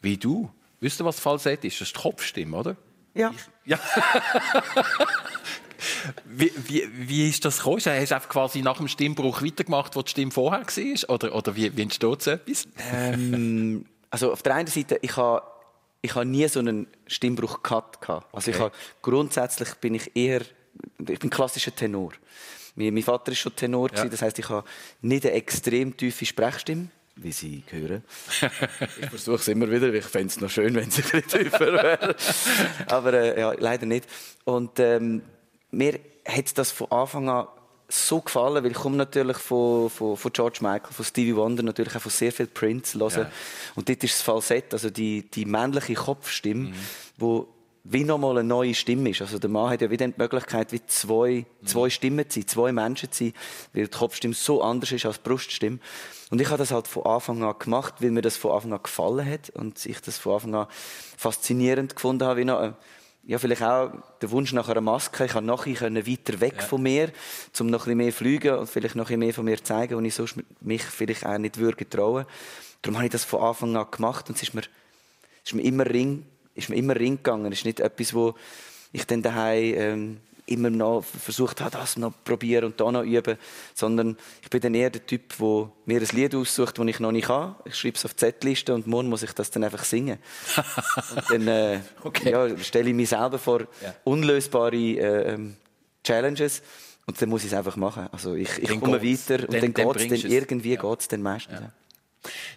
[0.00, 0.50] wie du.
[0.80, 1.80] Wisst ihr, was Falsett ist?
[1.80, 2.76] Das ist die Kopfstimme, oder?
[3.14, 3.32] Ja.
[3.64, 3.78] Ja.
[6.24, 7.76] wie, wie, wie ist das gekommen?
[7.76, 11.10] Hast du einfach quasi nach dem Stimmbruch weitergemacht, wo die Stimme vorher war?
[11.10, 12.66] Oder, oder wie, wie entsteht so etwas?
[12.92, 15.42] Ähm, also auf der einen Seite, ich habe
[16.04, 17.98] ich habe nie so einen Stimmbruch gehabt.
[18.32, 18.64] Also ich Okay.
[18.64, 20.42] habe, grundsätzlich bin ich eher,
[21.08, 22.12] ich bin klassischer Tenor.
[22.74, 24.04] Mein, mein Vater ist schon Tenor, Ja.
[24.06, 24.66] das heißt, ich habe
[25.02, 28.02] nicht eine extrem tiefe Sprechstimme, wie Sie hören.
[29.00, 31.60] ich versuche es immer wieder, ich fände es noch schön, wenn es ein bisschen tiefer
[31.72, 32.16] wäre.
[32.86, 34.06] Aber äh, ja, leider nicht.
[34.44, 35.22] Und ähm,
[35.70, 37.46] mir hat das von Anfang an
[37.88, 41.94] so gefallen, weil ich komme natürlich von, von, von George Michael, von Stevie Wonder, natürlich
[41.94, 43.24] auch von sehr viel Prince hören.
[43.24, 43.30] Ja.
[43.74, 46.72] Und dort ist das Falsett, also die, die männliche Kopfstimme,
[47.18, 47.48] wo
[47.84, 49.22] wie nochmal eine neue Stimme ist.
[49.22, 52.72] Also der Mann hat ja wieder die Möglichkeit, wie zwei, zwei Stimmen zu sein, zwei
[52.72, 53.34] Menschen zu sein,
[53.72, 55.78] weil die Kopfstimme so anders ist als die Bruststimme.
[56.30, 58.82] Und ich habe das halt von Anfang an gemacht, weil mir das von Anfang an
[58.82, 60.66] gefallen hat und ich das von Anfang an
[61.16, 62.72] faszinierend gefunden habe, wie noch, äh,
[63.24, 65.24] ja, vielleicht auch der Wunsch nach einer Maske.
[65.24, 67.12] Ich kann nachher können weiter weg von mir,
[67.58, 69.96] um noch ein bisschen mehr fliegen und vielleicht noch ein bisschen mehr von mir zeigen,
[69.96, 72.26] wo ich sonst mich vielleicht auch nicht würde trauen.
[72.82, 75.62] Darum habe ich das von Anfang an gemacht und es ist mir, es ist mir
[75.62, 77.50] immer Ring, ist mir immer Ring gegangen.
[77.52, 78.34] Es ist nicht etwas, wo
[78.92, 83.38] ich dann daheim ähm, immer noch versucht habe, das noch probieren und da noch üben,
[83.74, 87.12] sondern ich bin dann eher der Typ, der mir ein Lied aussucht, das ich noch
[87.12, 87.54] nicht habe.
[87.64, 90.18] Ich schreibe es auf die Z-Liste und morgen muss ich das dann einfach singen.
[91.16, 92.30] und dann äh, Okay.
[92.32, 93.94] ja, stelle ich mich selber vor Ja.
[94.04, 95.56] unlösbare äh, ähm,
[96.04, 96.60] Challenges
[97.06, 98.08] und dann muss ich es einfach machen.
[98.12, 99.30] Also ich, ich komme geht's.
[99.30, 100.36] weiter und Dann- dann, dann geht es bringst dann es.
[100.36, 101.60] irgendwie geht's dann meistens.
[101.60, 101.72] Ja.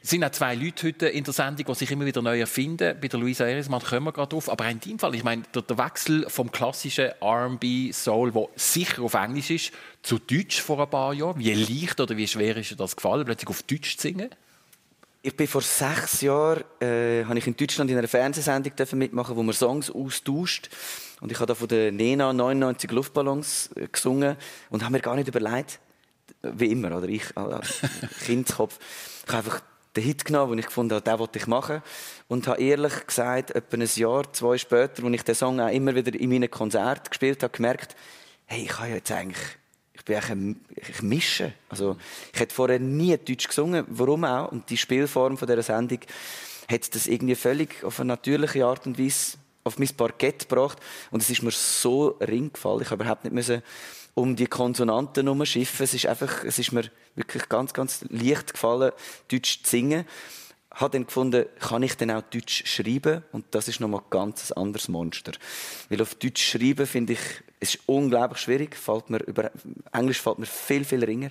[0.03, 2.97] Es sind auch zwei Leute heute in der Sendung, die sich immer wieder neu erfinden.
[3.01, 4.49] Bei der Luisa Erismann kommen wir gerade auf.
[4.49, 9.01] Aber in deinem Fall, ich meine, der, der Wechsel vom klassischen R&B Soul, der sicher
[9.01, 9.71] auf Englisch ist,
[10.03, 11.39] zu Deutsch vor ein paar Jahren.
[11.39, 14.29] Wie leicht oder wie schwer ist dir das gefallen, plötzlich auf Deutsch zu singen?
[15.23, 19.41] Ich bin vor sechs Jahren äh, habe ich in Deutschland in einer Fernsehsendung mitmachen, wo
[19.41, 20.69] man Songs austauscht.
[21.19, 24.35] Und ich habe da von der Nena 99 Luftballons äh, gesungen
[24.69, 25.79] und habe mir gar nicht überlegt,
[26.55, 27.81] wie immer, oder ich als
[28.25, 28.79] Kindskopf,
[29.25, 29.61] ich habe einfach
[29.95, 31.81] den Hit genommen, den ich gefunden habe, den wollte ich machen.
[32.27, 35.95] Und habe ehrlich gesagt, etwa ein Jahr, zwei später, als ich den Song auch immer
[35.95, 37.95] wieder in meinen Konzerten gespielt habe, gemerkt,
[38.45, 39.43] hey, ich habe ja jetzt eigentlich,
[39.93, 41.53] ich bin eigentlich ein, ich mische.
[41.69, 41.97] Also,
[42.33, 44.51] ich hätte vorher nie Deutsch gesungen, warum auch?
[44.51, 45.99] Und die Spielform von dieser Sendung
[46.69, 50.77] hat das irgendwie völlig auf eine natürliche Art und Weise auf mein Parkett gebracht.
[51.11, 52.81] Und es ist mir so ring gefallen.
[52.81, 53.63] Ich habe überhaupt nicht müssen
[54.15, 55.83] um die Konsonanten herumschiffen.
[55.83, 58.91] Es ist einfach, es ist mir wirklich ganz, ganz leicht gefallen,
[59.27, 60.05] Deutsch zu singen.
[60.71, 63.23] Habe dann gefunden, kann ich denn auch Deutsch schreiben?
[63.31, 65.33] Und das ist nochmal ganz ein anderes Monster.
[65.89, 67.19] Weil auf Deutsch schreiben, finde ich,
[67.59, 68.75] es ist unglaublich schwierig.
[68.75, 69.51] Fällt mir über,
[69.93, 71.29] Englisch fällt mir viel, viel ringer.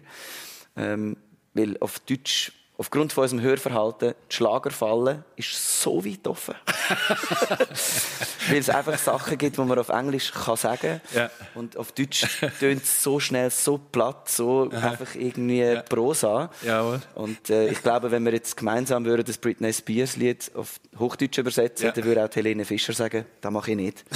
[0.76, 1.16] Ähm,
[1.52, 6.54] weil auf Deutsch, aufgrund von unserem Hörverhalten, die Schlagerfalle ist so weit offen.
[8.48, 11.30] Weil es einfach Sachen gibt, die man auf Englisch kann sagen Ja.
[11.54, 12.26] Und auf Deutsch
[12.58, 16.50] tönt es so schnell, so platt, so einfach irgendwie Prosa.
[16.62, 17.00] Jawohl.
[17.14, 21.38] Und äh, ich glaube, wenn wir jetzt gemeinsam würden das Britney Spears Lied auf Hochdeutsch
[21.38, 21.92] übersetzen, Ja.
[21.92, 24.04] dann würde auch Helene Fischer sagen, das mache ich nicht.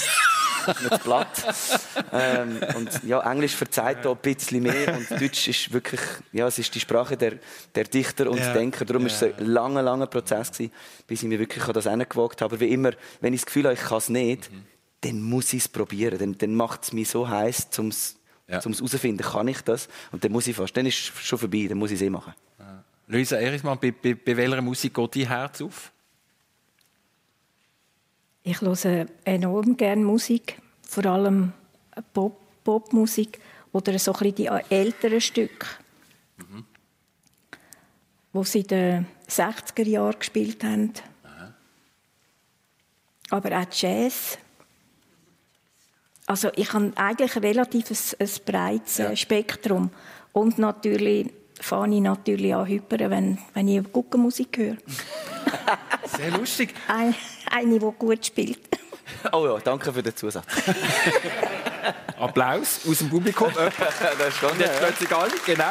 [0.89, 1.45] Das platt.
[2.13, 6.01] ähm, und ja, Englisch verzeiht da ein bisschen mehr und Deutsch ist wirklich,
[6.33, 7.35] ja, es ist die Sprache der,
[7.75, 8.53] der Dichter und Ja.
[8.53, 8.85] Denker.
[8.85, 10.73] Darum war es ein langer, langer Prozess gewesen,
[11.07, 12.55] bis ich mir wirklich an das gewagt habe.
[12.55, 14.51] Aber wie immer, wenn ich das Gefühl habe, ich kann es nicht,
[15.03, 16.19] dann muss ich es probieren.
[16.19, 18.17] Dann, dann macht es mich so heiß, um es
[18.49, 18.61] Ja.
[18.63, 19.89] herauszufinden, kann ich das?
[20.13, 20.77] Und dann muss ich fast.
[20.77, 22.33] Dann ist es schon vorbei, dann muss ich es eh machen.
[23.07, 25.93] Luisa Erismann, bei, bei, bei welcher Musik geht dein Herz auf?
[28.49, 31.53] Ich höre enorm gerne Musik, vor allem
[32.15, 33.39] Pop, Popmusik
[33.73, 35.67] oder so ein die älteren Stücke,
[38.33, 40.95] die sie in den 60er Jahren gespielt haben.
[43.29, 44.39] Aber auch Jazz.
[46.25, 49.91] Also ich habe eigentlich ein relativ ein, ein breites äh, Spektrum.
[50.33, 51.31] Und natürlich
[51.61, 54.77] fange ich natürlich an hypern, wenn, wenn ich Guckenmusik höre.
[56.17, 56.75] Sehr lustig.
[56.89, 57.15] Ein-
[57.51, 58.61] Eine, die gut spielt.
[59.33, 60.45] Oh ja, danke für den Zusatz.
[62.19, 63.51] Applaus aus dem Publikum.
[63.55, 65.71] das ist schon, jetzt plötzlich alle, genau.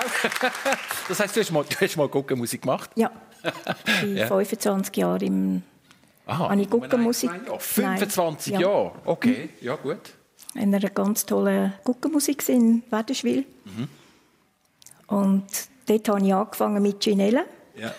[1.07, 2.89] Das heisst, du hast mal, du hast mal Guckenmusik gemacht?
[2.95, 3.11] Ja,
[3.43, 5.63] ich bin 25 Jahre im,
[6.25, 6.49] Aha.
[6.49, 7.29] Habe ich Guckenmusik?
[7.29, 7.97] Nein, nein, nein.
[7.97, 8.61] 25 Nein.
[8.61, 8.67] Ja.
[8.67, 8.91] Jahre?
[9.05, 9.99] Okay, ja gut.
[10.55, 13.45] in einer ganz tollen Guckenmusik in Wädenswil.
[13.65, 13.87] Mhm.
[15.07, 15.45] Und
[15.85, 17.45] dort habe ich angefangen mit Ginelle.
[17.77, 17.93] Ja.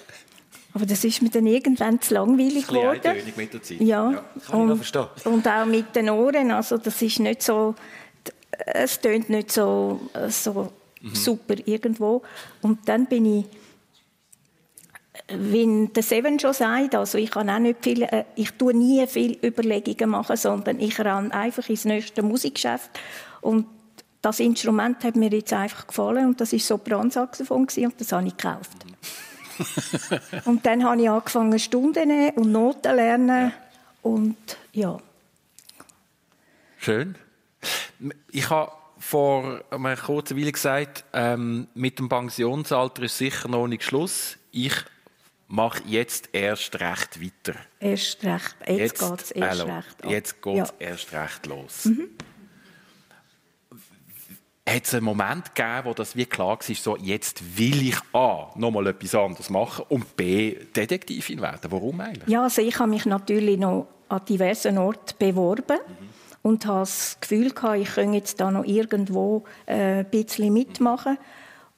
[0.78, 3.16] Aber das ist mir dann irgendwann zu langweilig geworden.
[3.36, 3.80] mit der Zeit.
[3.80, 5.06] Ja, Kann ich noch und, verstehen.
[5.24, 6.52] und auch mit den Ohren.
[6.52, 7.74] Also das ist nicht so,
[8.66, 11.14] es tönt nicht so, so Mhm.
[11.14, 12.22] super irgendwo.
[12.62, 13.44] Und dann bin ich,
[15.28, 19.06] wie der Seven schon sagt, also ich kann auch nicht viel, äh, ich tue nie
[19.06, 22.90] viel Überlegungen machen, sondern ich renne einfach ins nächste Musikgeschäft
[23.40, 23.66] und
[24.22, 28.26] das Instrument hat mir jetzt einfach gefallen und das ist so Brandsaxophon und das habe
[28.26, 28.70] ich gekauft.
[30.44, 33.52] Und dann habe ich angefangen Stunden zu nehmen und Noten lernen
[34.02, 34.36] und
[34.72, 34.98] ja,
[36.80, 37.16] Schön.
[38.30, 43.82] Ich habe vor einer kurzen Weile gesagt, ähm, mit dem Pensionsalter ist sicher noch nicht
[43.82, 44.38] Schluss.
[44.52, 44.74] Ich
[45.48, 47.58] mache jetzt erst recht weiter.
[47.80, 50.10] erst recht, jetzt, geht es erst recht ab.
[50.10, 50.64] Jetzt geht es Ja.
[50.64, 50.70] Mhm.
[50.78, 51.88] erst recht los.
[54.74, 58.48] Hat es einen Moment gegeben, wo das wie klar war, so, jetzt will ich A,
[58.56, 61.70] nochmal etwas anderes machen und B, Detektivin werden?
[61.70, 62.28] Warum eigentlich?
[62.28, 65.78] Ja, also ich habe mich natürlich noch an diversen Orten beworben
[66.42, 71.18] und habe das Gefühl gehabt, ich könnte jetzt da noch irgendwo äh, ein bisschen mitmachen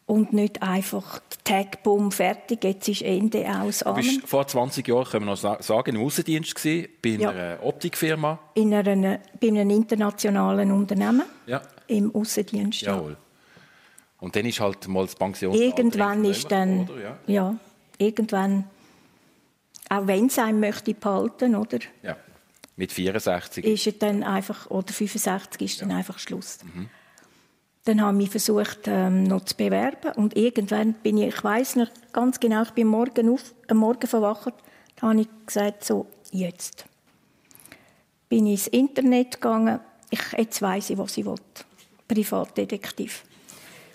[0.07, 3.79] und nicht einfach Tag, bumm, fertig, jetzt ist Ende aus.
[3.81, 7.31] Du bist vor 20 Jahren, können wir noch sa- sagen, im Außendienst gewesen, bei Ja.
[7.31, 8.39] einer Optikfirma.
[8.55, 11.61] In einer, bei einem internationalen Unternehmen Ja.
[11.91, 12.83] Im Außendienst.
[12.83, 12.97] ja.
[12.97, 13.17] Jawohl.
[14.21, 15.55] Und dann ist halt mal das Pension.
[15.55, 17.01] Irgendwann ist dann, Oder?
[17.01, 17.19] Ja.
[17.27, 17.57] ja,
[17.99, 18.65] irgendwann,
[19.89, 22.17] auch wenn es einem möchte behalten, oder, ja.
[22.77, 23.65] Mit 64.
[23.65, 26.59] ist es dann einfach, oder 65 ist dann einfach Schluss.
[26.63, 26.89] Mhm.
[27.85, 31.89] Dann habe ich versucht, ähm, noch zu bewerben und irgendwann bin ich, ich weiß noch
[32.13, 34.55] ganz genau, ich bin morgen auf, am Morgen verwacht,
[34.97, 36.85] da habe ich gesagt, so, jetzt.
[38.29, 41.37] Bin ich ins Internet gegangen, ich, jetzt weiss ich, was ich will.
[42.15, 43.23] Privatdetektiv.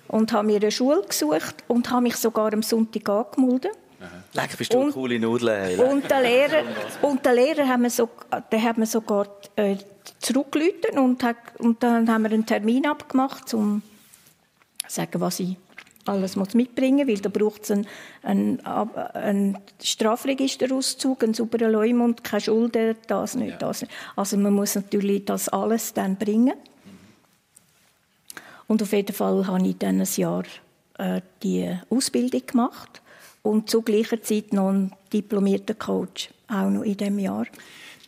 [0.08, 3.72] Und habe mir eine Schule gesucht und habe mich sogar am Sonntag angemeldet.
[4.34, 5.50] Leck, bist du eine Und- coole Nudel.
[5.50, 5.78] Hey.
[5.78, 6.64] Und der Lehrer,
[7.02, 8.10] und der Lehrer hat mir, so,
[8.52, 9.78] der hat mir sogar äh,
[10.20, 13.82] zurückgerufen und, hat, und dann haben wir einen Termin abgemacht, um
[14.88, 15.58] zu sagen, was ich
[16.06, 17.88] alles muss mitbringen, weil da braucht es einen,
[18.22, 23.94] einen, einen Strafregisterauszug, einen sauberen Leumund, keine Schulden, das nicht, das nicht.
[24.16, 26.54] Also man muss natürlich das alles dann bringen.
[28.68, 30.44] Und auf jeden Fall habe ich dann ein Jahr
[30.98, 33.02] äh, die Ausbildung gemacht
[33.42, 37.46] und zu gleicher Zeit noch einen diplomierten Coach, auch noch in dem Jahr.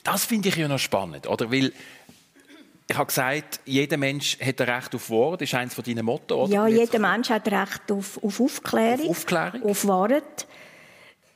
[0.04, 1.52] Das finde ich ja noch spannend, oder?
[1.52, 1.72] Weil
[2.90, 6.06] ich habe gesagt, jeder Mensch hat ein Recht auf Wort, das ist eines von deinen
[6.06, 6.54] Motto, oder?
[6.54, 9.10] Ja, jeder Mensch hat Recht auf, auf Aufklärung.
[9.10, 9.64] Auf Aufklärung?
[9.64, 10.48] Auf Wahrheit.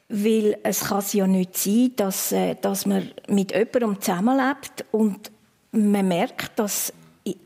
[0.07, 5.31] Weil es kann ja nicht sein, dass, äh, dass man mit jemandem zusammenlebt und
[5.71, 6.93] man merkt, dass,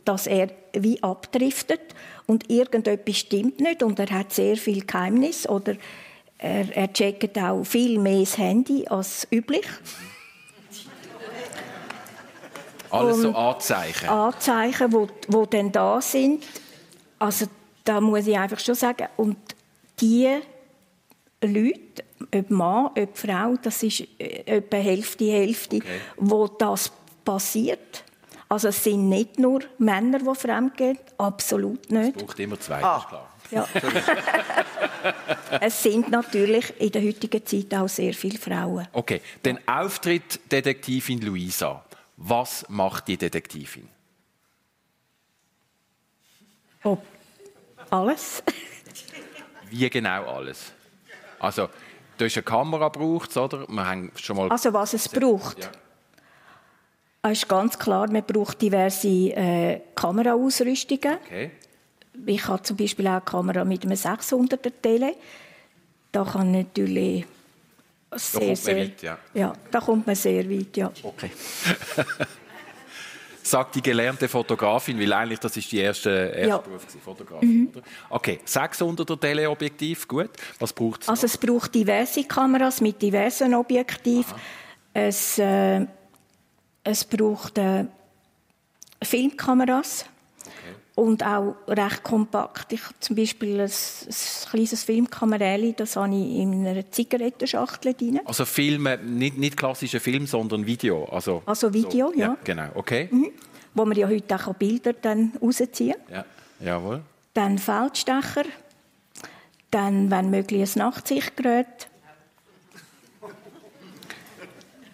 [0.05, 1.81] dass er wie abdriftet
[2.27, 5.75] und irgendetwas stimmt nicht und er hat sehr viel Geheimnis oder
[6.37, 9.65] er, er checkt auch viel mehr das Handy als üblich.
[12.89, 14.07] Alles so Anzeichen.
[14.07, 16.45] Anzeichen, wo, wo dann da sind.
[17.19, 17.47] Also
[17.83, 19.37] da muss ich einfach schon sagen, und
[19.99, 20.29] die
[21.41, 25.99] Leute, ob Mann, ob Frau, das ist äh, etwa Hälfte, Hälfte, Okay.
[26.17, 26.91] wo das
[27.23, 28.04] passiert.
[28.55, 32.15] Also es sind nicht nur Männer, die fremdgehen, absolut nicht.
[32.15, 32.99] braucht immer zwei, Ah.
[32.99, 33.29] ist klar.
[33.51, 33.67] Ja.
[35.59, 38.87] es sind natürlich in der heutigen Zeit auch sehr viele Frauen.
[38.93, 41.83] Okay, dann Auftritt Detektivin Luisa.
[42.15, 43.89] Was macht die Detektivin?
[46.83, 47.03] Ob
[47.89, 48.41] alles.
[49.69, 50.71] Wie genau alles?
[51.39, 51.67] Also,
[52.17, 53.67] du hast eine Kamera braucht, oder?
[53.67, 54.49] Wir haben schon mal.
[54.49, 55.59] Also was es braucht.
[55.61, 55.71] Ja.
[57.31, 61.17] Es ist ganz klar, man braucht diverse äh, Kameraausrüstungen.
[61.25, 61.51] Okay.
[62.25, 65.15] Ich habe zum Beispiel auch eine Kamera mit einem 600er Tele.
[66.11, 67.25] Da kann natürlich
[68.11, 69.17] sehr, kommt man sehr, weit, ja.
[69.33, 70.91] ja, da kommt man sehr weit, ja.
[71.01, 71.31] Okay.
[73.43, 76.57] Sagt die gelernte Fotografin, weil eigentlich das ist die erste, erste Ja.
[76.57, 76.63] Mhm.
[76.63, 77.85] Beruf gewesen, Fotografin, oder?
[78.09, 80.29] Okay, 600er Teleobjektiv, gut.
[80.59, 81.09] Was braucht es?
[81.09, 84.33] Also es braucht diverse Kameras mit diversen Objektiven.
[84.93, 85.85] Es, äh,
[86.85, 87.85] es braucht äh,
[89.01, 90.05] Filmkameras
[90.95, 92.71] und auch recht kompakt.
[92.71, 98.21] Ich habe zum Beispiel ein, ein kleines Filmkamerell, das habe ich in einer Zigarettenschachtel drin.
[98.23, 101.05] Also Filme, nicht, nicht klassische Film, sondern Video.
[101.05, 102.29] Also, Also Video, ja.
[102.29, 102.37] Mhm.
[102.43, 103.09] Genau, okay.
[103.73, 106.15] wo man ja heute auch Bilder dann rausziehen kann.
[106.15, 106.25] Ja.
[106.61, 107.01] Jawohl.
[107.33, 108.45] Dann Feldstecher,
[109.71, 111.89] dann, wenn möglich, ein Nachtsichtgerät,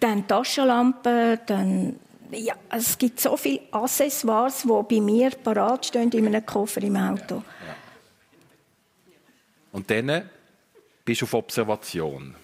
[0.02, 1.96] dann Taschenlampe, dann
[2.32, 6.96] ja, es gibt so viele Accessoires, die bei mir parat stehen in einem Koffer im
[6.96, 7.42] Auto.
[9.72, 10.30] Und dann
[11.04, 12.34] bist du auf Observation.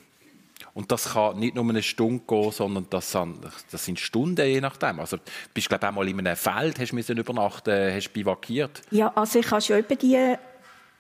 [0.75, 3.39] Und das kann nicht nur eine Stunde gehen, sondern das sind,
[3.71, 5.01] das sind Stunden, je nachdem.
[5.01, 8.83] Also, du bist, glaube ich, auch mal in einem Feld, hast müssen übernachten, hast bivakiert.
[8.91, 10.37] Ja, also ich habe schon die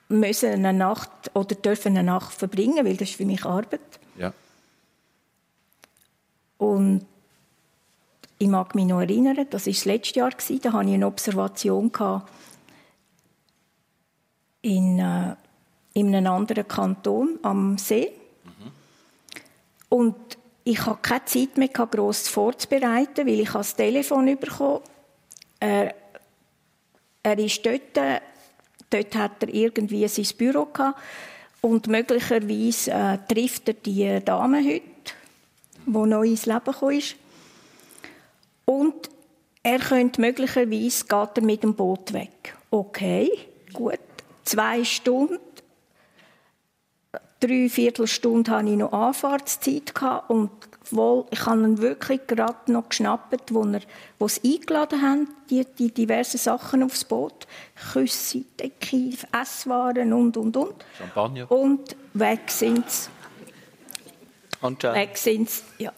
[0.08, 3.80] müssen eine Nacht oder dürfen eine Nacht verbringen, weil das ist für mich Arbeit.
[6.58, 7.06] Und
[8.38, 11.90] ich mag mich noch erinnern, das war das letzte Jahr, da hatte ich eine Observation
[14.62, 15.34] in, äh,
[15.94, 18.12] in einem anderen Kanton am See.
[19.88, 20.14] Und
[20.64, 24.82] ich hatte keine Zeit mehr, gross vorzubereiten, weil ich das Telefon bekommen.
[25.58, 25.94] Er,
[27.22, 27.96] er ist dort,
[28.90, 31.00] dort hat er irgendwie sein Büro gehabt.
[31.60, 34.82] Und möglicherweise äh, trifft er die Dame heute,
[35.92, 37.16] die neu ins Leben gekommen ist.
[38.64, 39.10] Und
[39.62, 42.56] er könnte möglicherweise geht er mit dem Boot weg.
[42.70, 43.30] Okay,
[43.72, 43.98] gut.
[44.44, 45.38] Zwei Stunden,
[47.40, 50.50] drei Viertelstunde hatte ich noch Anfahrtszeit gehabt und
[50.90, 53.80] wohl, ich habe ihn wirklich gerade noch geschnappt, wo, er,
[54.18, 57.46] wo sie eingeladen haben, die, die diversen Sachen aufs Boot.
[57.92, 60.84] Küsse, Decke, Esswaren und, und, und.
[60.96, 61.50] Champagner.
[61.50, 63.10] Und weg sind sie.
[64.60, 64.96] Anscheinend.
[64.96, 65.92] Weg sind sie, ja.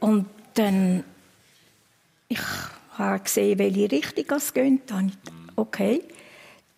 [0.00, 1.04] Und dann,
[2.28, 2.40] ich
[2.92, 4.90] habe gesehen, welche Richtung es geht.
[4.90, 5.12] Dann
[5.56, 6.02] okay,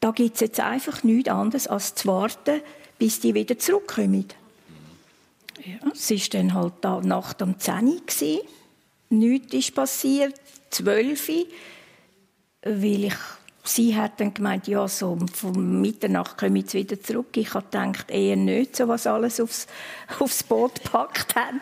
[0.01, 2.63] da gibt es jetzt einfach nichts anderes, als zu warten,
[2.99, 4.27] bis die wieder zurückkommen.
[5.65, 8.01] Ja, es war dann halt da Nacht um 10 Uhr.
[9.11, 10.35] Nichts ist passiert.
[10.71, 11.47] 12 Uhr.
[12.63, 13.15] Weil ich,
[13.65, 17.37] sie hat dann gemeint, ja, so von Mitternacht komme ich wieder zurück.
[17.37, 19.67] Ich habe gedacht, eher nicht, so was alles aufs,
[20.19, 21.61] aufs Boot gepackt haben.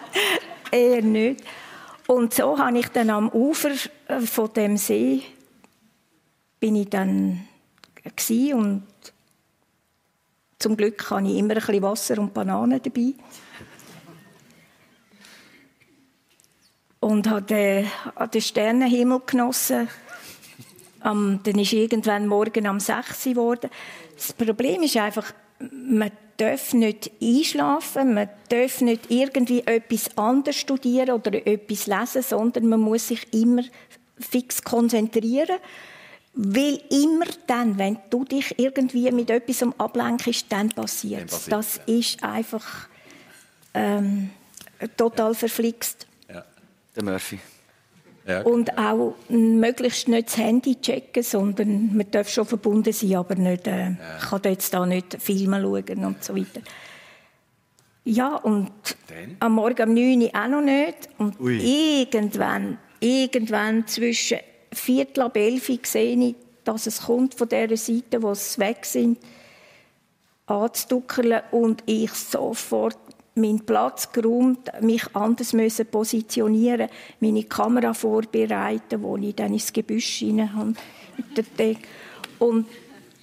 [0.70, 1.42] eher nicht.
[2.06, 3.72] Und so habe ich dann am Ufer
[4.06, 5.22] äh, von dem See
[6.60, 7.46] bin ich dann
[8.52, 8.82] und
[10.58, 13.14] zum Glück habe ich immer ein bisschen Wasser und Bananen dabei.
[17.00, 19.88] Und habe den, habe den Sternenhimmel genossen.
[21.08, 23.70] Am, dann ist irgendwann morgen am 6 Uhr geworden.
[24.14, 25.32] Das Problem ist einfach,
[25.72, 32.68] man darf nicht einschlafen, man darf nicht irgendwie etwas anderes studieren oder etwas lesen, sondern
[32.68, 33.62] man muss sich immer
[34.18, 35.58] fix konzentrieren.
[36.34, 41.46] Weil immer dann, wenn du dich irgendwie mit etwas ablenkst, dann passiert es.
[41.46, 42.88] Das ist einfach
[43.74, 44.30] ähm,
[44.96, 46.06] total verflixt.
[46.94, 47.38] Der Murphy.
[48.28, 48.42] Ja.
[48.42, 53.66] Und auch möglichst nicht das Handy checken, sondern man darf schon verbunden sein, aber nicht,
[53.66, 56.60] äh, kann jetzt da nicht Filme schauen und so weiter.
[58.04, 58.70] Ja, und
[59.08, 59.36] Dann?
[59.40, 61.08] am Morgen um 9 Uhr auch noch nicht.
[61.16, 61.58] Und Ui.
[61.58, 64.38] irgendwann, irgendwann zwischen
[64.72, 68.84] Viertel ab 11 Uhr sehe ich, dass es kommt von dieser Seite, wo sie weg
[68.84, 69.18] sind,
[70.46, 72.98] anzuduckeln und ich sofort
[73.38, 76.88] meinen Platz geräumt, mich anders müssen positionieren,
[77.20, 80.74] meine Kamera vorbereiten, wo ich dann ins Gebüsch hinein habe.
[82.38, 82.66] Und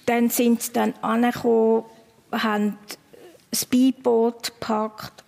[0.06, 1.84] dann sind sie dann angekommen,
[2.32, 2.78] haben
[3.50, 5.24] das Speedboot gepackt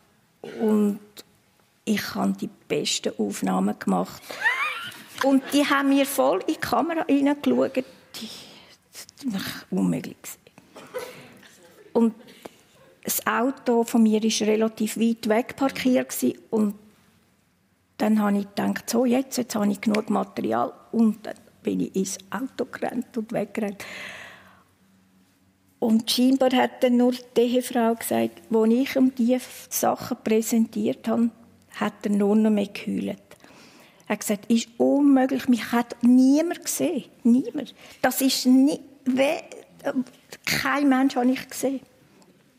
[0.61, 1.01] und
[1.85, 4.23] ich habe die besten Aufnahmen gemacht.
[5.25, 7.77] Und die haben mir voll in die Kamera hineingeschaut.
[7.77, 10.17] Das war unmöglich.
[11.93, 12.15] Und
[13.09, 16.15] das Auto von mir war relativ weit weg parkiert.
[16.51, 16.75] Und
[17.97, 20.75] dann habe ich gedacht, so, jetzt, jetzt habe ich genug Material.
[20.93, 23.83] Und dann bin ich ins Auto gerannt und weggerannt.
[25.79, 29.41] Und scheinbar hat dann nur die Ehefrau gesagt, als ich ihm diese
[29.71, 31.31] Sachen präsentiert habe,
[31.77, 33.23] hat er nur noch mehr geheult.
[34.07, 37.05] Er hat gesagt, ist unmöglich, mich hat niemand gesehen.
[37.23, 37.75] Niemand.
[38.03, 38.47] Das ist
[39.05, 39.45] wer,
[40.45, 41.81] kein Mensch habe ich gesehen.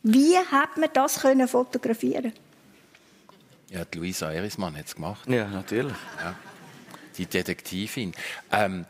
[0.04, 2.34] Wie hat man das können fotografieren?
[3.70, 5.30] ja, die Luisa Erismann hat es gemacht.
[5.30, 5.93] Ja, natürlich.
[7.18, 8.14] die Detektivin.
[8.52, 8.86] Ähm,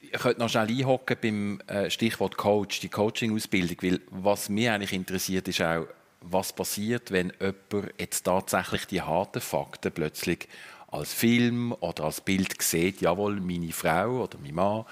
[0.00, 4.92] ich könnte noch schnell einhocken beim äh, Stichwort Coach, die Coaching-Ausbildung, weil was mich eigentlich
[4.92, 5.86] interessiert, ist auch,
[6.20, 10.48] was passiert, wenn jemand jetzt tatsächlich die harten Fakten plötzlich
[10.86, 14.86] als Film oder als Bild sieht, jawohl, meine Frau oder mein Mann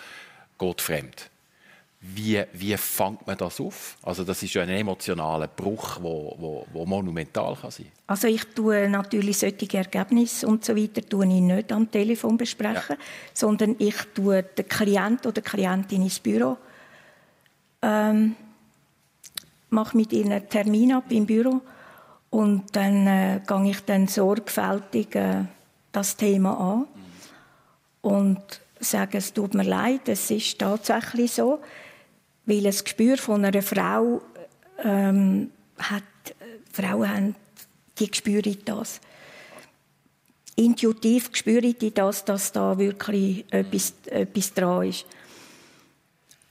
[0.59, 1.31] geht fremd.
[2.05, 3.97] Wie, wie fängt man das auf?
[4.03, 7.87] Also das ist ja ein emotionaler Bruch, wo, wo, wo monumental kann sein.
[8.09, 12.97] Also ich tue natürlich solche Ergebnisse und so weiter tue ich nicht am Telefon besprechen,
[13.33, 16.57] sondern ich tue den Klient oder die Klientin ins Büro,
[17.83, 18.35] ähm,
[19.71, 21.61] mache mit ihnen einen Termin ab im Büro
[22.31, 25.45] und dann äh, gehe ich dann sorgfältig äh,
[25.93, 26.87] das Thema an
[28.01, 28.43] und
[28.81, 31.61] sage, es tut mir leid, es ist tatsächlich so,
[32.47, 34.21] weil ein Gespür von einer Frau
[34.83, 36.03] ähm, hat,
[36.73, 37.35] Frauen haben,
[37.99, 39.01] die spüren das.
[40.57, 45.07] Intuitiv spüren die das, dass da wirklich etwas, etwas dran ist.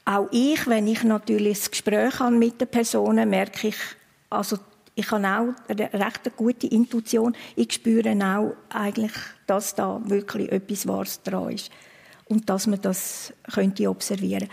[0.05, 3.77] Auch ich, wenn ich natürlich das Gespräch habe mit den Personen, merke ich,
[4.29, 4.57] also
[4.95, 7.35] ich habe auch eine recht gute Intuition.
[7.55, 9.13] Ich spüre auch eigentlich,
[9.45, 11.69] dass da wirklich etwas Wahres dran ist.
[12.25, 14.49] Und dass man das könnte observieren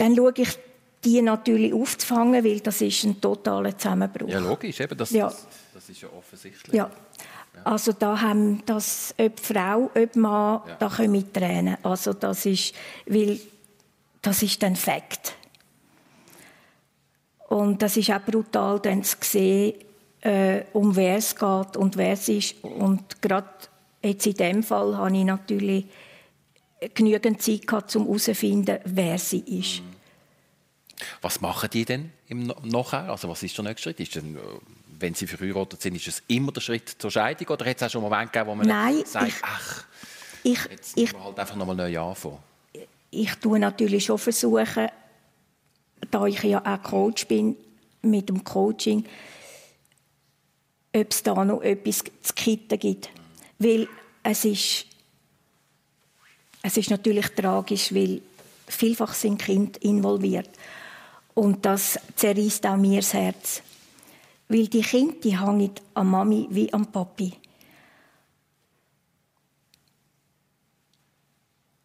[0.00, 0.58] Dann schaue ich,
[1.04, 4.28] die natürlich aufzufangen, weil das ist ein totaler Zusammenbruch.
[4.28, 5.26] Ja, logisch, eben, das, Ja.
[5.28, 6.74] das, das ist ja offensichtlich.
[6.74, 6.90] Ja.
[7.64, 10.74] Also da haben das, ob Frau, ob Mann, Ja.
[10.78, 11.76] da kommen Tränen.
[11.82, 12.74] Also das ist,
[13.06, 13.38] weil
[14.22, 15.34] das ist dann Fakt.
[17.48, 19.74] Und das ist auch brutal, dann zu sehen,
[20.20, 22.62] äh, um wer es geht und wer es ist.
[22.62, 23.48] Und gerade
[24.02, 25.86] jetzt in dem Fall habe ich natürlich
[26.94, 29.82] genügend Zeit gehabt, um herauszufinden, wer sie ist.
[31.22, 33.10] Was machen die denn im Nachher?
[33.10, 34.00] Also was ist der nächste Schritt?
[34.00, 34.40] Ist denn, äh,
[34.98, 37.90] wenn sie verheiratet sind, ist es immer der Schritt zur Scheidung oder hat es auch
[37.90, 39.84] schon Momente gegeben, wo man Nein, sagt, ich- ach,
[40.42, 42.38] Ich, jetzt ich halt einfach nochmal neu anfangen?
[43.10, 44.88] ich tue natürlich schon versuchen,
[46.10, 47.56] da ich ja auch Coach bin,
[48.02, 49.04] mit dem Coaching,
[50.94, 53.10] ob es da noch etwas zu kitten gibt.
[53.58, 53.88] Weil
[54.22, 54.86] es ist,
[56.62, 58.20] es ist natürlich tragisch, weil
[58.66, 60.50] vielfach sind Kinder involviert.
[61.34, 63.62] Und das zerreißt auch mir das Herz.
[64.48, 67.32] Weil die Kinder, die hängen an Mami wie am Papi.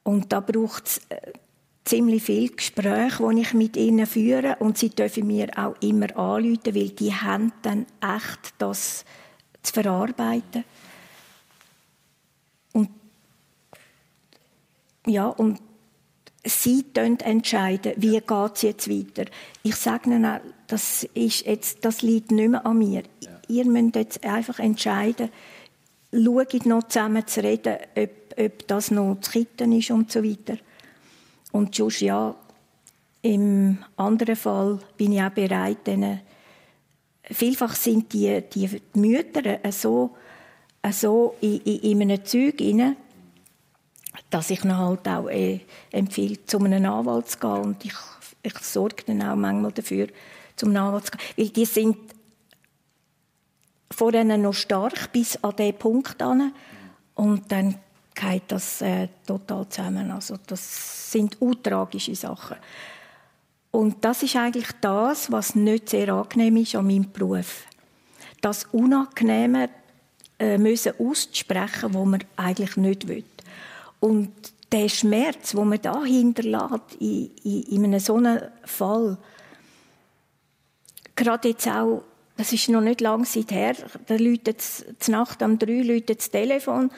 [0.04, 1.32] Und da braucht es äh,
[1.84, 4.58] ziemlich viel Gespräch, die ich mit ihnen führe.
[4.60, 9.06] Und sie dürfen mir auch immer anrufen, weil die haben dann echt das
[9.64, 10.64] zu verarbeiten.
[15.06, 15.60] Ja, und
[16.43, 19.30] sie entscheiden, wie geht es jetzt weiter.
[19.64, 23.03] Ich sage ihnen auch, das, ist jetzt, das liegt nicht mehr an mir.
[23.47, 25.30] Ihr müsst jetzt einfach entscheiden,
[26.12, 30.58] schaut noch zusammen zu reden, ob, ob das noch zu kitten ist und so weiter.
[31.51, 32.36] Und sonst, ja,
[33.22, 36.22] im anderen Fall bin ich auch bereit, denen
[37.24, 40.12] vielfach sind die, die Mütter so,
[40.91, 42.95] so in, in, in einem Zeug rein,
[44.30, 45.59] dass ich ihnen halt auch äh,
[45.91, 47.51] empfehle, zu einem Anwalt zu gehen.
[47.51, 47.93] Und ich,
[48.43, 50.07] ich sorge dann auch manchmal dafür,
[50.55, 51.22] zum Anwalt zu gehen.
[51.38, 51.97] Weil die sind
[53.91, 56.53] vor ihnen noch stark bis an diesen Punkt an.
[57.16, 57.76] Und dann
[58.13, 60.11] geht das äh, total zusammen.
[60.11, 62.57] Also das sind untragische Sachen.
[63.72, 67.66] Und das ist eigentlich das, was nicht sehr angenehm ist an meinem Beruf.
[68.39, 69.70] Das Unangenehme
[70.39, 73.24] äh, müssen auszusprechen, wo man eigentlich nicht will.
[74.06, 74.30] Und
[74.72, 79.18] der Schmerz, wo man da hinterlässt in, in, in einem so einem Fall,
[81.16, 82.03] gerade jetzt auch,
[82.38, 83.74] das ist noch nicht lange Zeit her,
[84.06, 86.91] da läutet es Nacht um drei läutet das Telefon,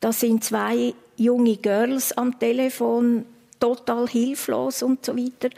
[0.00, 3.24] da sind zwei junge Girls am Telefon,
[3.60, 5.50] total hilflos und so weiter.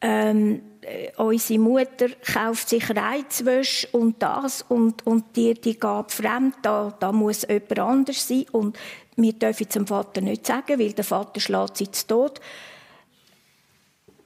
[0.00, 0.75] Ähm, äh,
[1.16, 7.12] unsere Mutter kauft sich Reizwäsche und das und, und die, die geht fremd, da, da
[7.12, 8.78] muss jemand anders sein und
[9.16, 12.40] wir dürfen es dem Vater nicht sagen, weil der Vater schlägt sie zu Tod.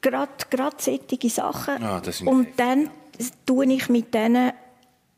[0.00, 1.82] Gerade, gerade solche Sachen.
[1.82, 2.90] Ah, und dann
[3.46, 4.52] tue ich mit denen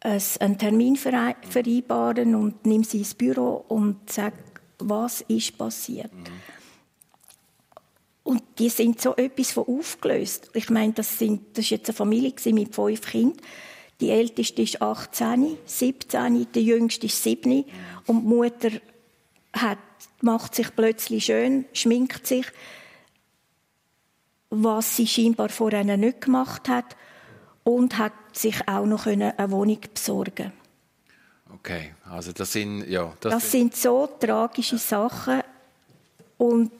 [0.01, 4.37] einen Termin verei- vereinbaren und nehme sie ins Büro und sage,
[4.79, 6.11] was ist passiert.
[8.25, 10.51] Und die sind so etwas von aufgelöst.
[10.55, 13.41] Ich meine, das, sind, das ist jetzt eine Familie mit fünf Kindern.
[14.01, 17.65] Die älteste ist 18, 17, der jüngste ist 7.
[18.07, 18.71] Und die Mutter
[19.53, 19.79] hat,
[20.21, 22.47] macht sich plötzlich schön, schminkt sich,
[24.51, 26.97] was sie scheinbar vorher nicht gemacht hat.
[27.65, 30.53] Und hat sich auch noch eine Wohnung besorgen
[31.55, 35.43] Okay, also das sind, ja, das, Das sind so tragische Sachen.
[36.39, 36.73] Und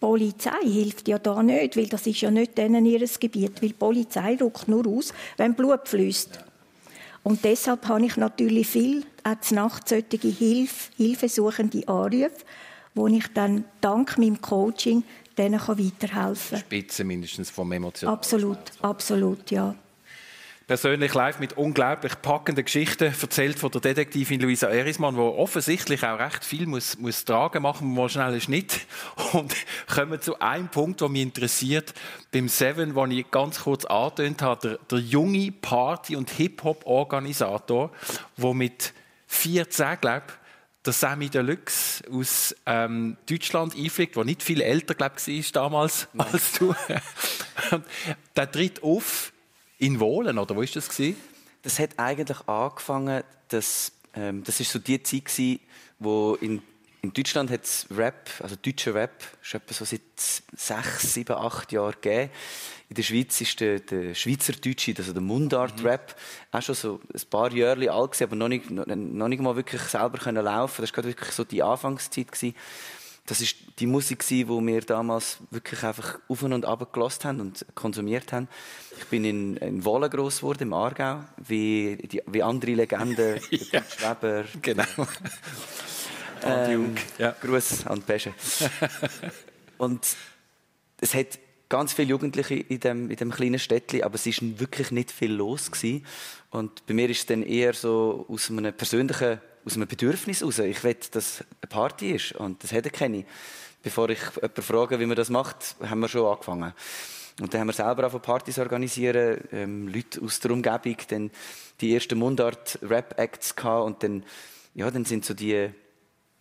[0.00, 3.70] die Polizei hilft ja da nicht, weil das ist ja nicht denen ihres Gebiet, weil
[3.70, 6.38] die Polizei rückt nur aus, wenn Blut fließt.
[7.24, 12.30] Und deshalb habe ich natürlich viel auch Nacht solche Hilfe, hilfesuchende Anrufe,
[12.94, 15.02] wo ich dann dank meinem Coaching
[15.36, 16.60] denen kann weiterhelfen kann.
[16.60, 18.12] Spitze mindestens vom Emotionen.
[18.12, 19.74] Absolut, absolut, ja.
[20.68, 26.18] Persönlich live mit unglaublich packenden Geschichten erzählt von der Detektivin Luisa Erismann, die offensichtlich auch
[26.18, 27.62] recht viel muss, muss tragen.
[27.62, 28.80] Machen wir mal schnell einen Schnitt
[29.32, 29.56] und
[29.92, 31.94] kommen zu einem Punkt, der mich interessiert.
[32.32, 37.90] Beim Seven, den ich ganz kurz angetönt habe, der, der junge Party- und Hip-Hop-Organisator,
[38.36, 38.92] der mit
[39.26, 40.34] 14, glaube ich,
[40.84, 46.52] der Sammy Deluxe aus ähm, Deutschland einfliegt, der nicht viel älter glaub, war damals als
[46.58, 46.74] du.
[48.36, 49.32] der tritt auf
[49.78, 50.88] in Wohlen, oder wo ist das?
[50.88, 51.16] Gewesen?
[51.62, 55.60] Das hat eigentlich angefangen, dass, ähm, das ist so die Zeit gewesen,
[55.98, 56.62] wo in,
[57.02, 62.30] in Deutschland hat Rap, also deutscher Rap, etwa so seit sechs, sieben, acht Jahren gegeben.
[62.88, 66.16] In der Schweiz ist der, der Schweizerdeutsche, also der Mundart-Rap,
[66.52, 69.56] auch schon so ein paar Jahre alt gewesen, aber noch nicht, noch, noch nicht mal
[69.56, 70.82] wirklich selber können laufen.
[70.82, 72.54] Das war gerade wirklich so die Anfangszeit gewesen.
[73.28, 77.66] Das ist die Musik, die wir damals wirklich einfach auf und ab gelassen haben und
[77.74, 78.48] konsumiert haben.
[78.98, 83.82] Ich bin in, in Wohlen gross geworden, im Aargau, wie, die, wie andere Legenden, ja.
[83.82, 84.44] Schweber.
[84.62, 84.84] Genau.
[86.40, 87.34] Ähm, Ja.
[87.40, 88.32] Gruß an Pesche.
[89.78, 90.06] und
[91.00, 91.36] es hat
[91.68, 95.32] ganz viele Jugendliche in dem, in dem kleinen Städtchen, aber es ist wirklich nicht viel
[95.32, 96.06] los gewesen.
[96.50, 100.58] Und bei mir ist es dann eher so aus einem persönlichen, aus einem Bedürfnis heraus.
[100.58, 103.24] Ich will, dass eine Party ist und das hätte keine.
[103.82, 106.72] Bevor ich jemanden frage, wie man das macht, haben wir schon angefangen.
[107.40, 111.30] Und dann haben wir selber auch Partys organisieren, ähm, Leute aus der Umgebung, dann
[111.80, 114.24] die ersten Mundart-Rap-Acts gehabt und dann,
[114.74, 115.70] ja, dann sind so die,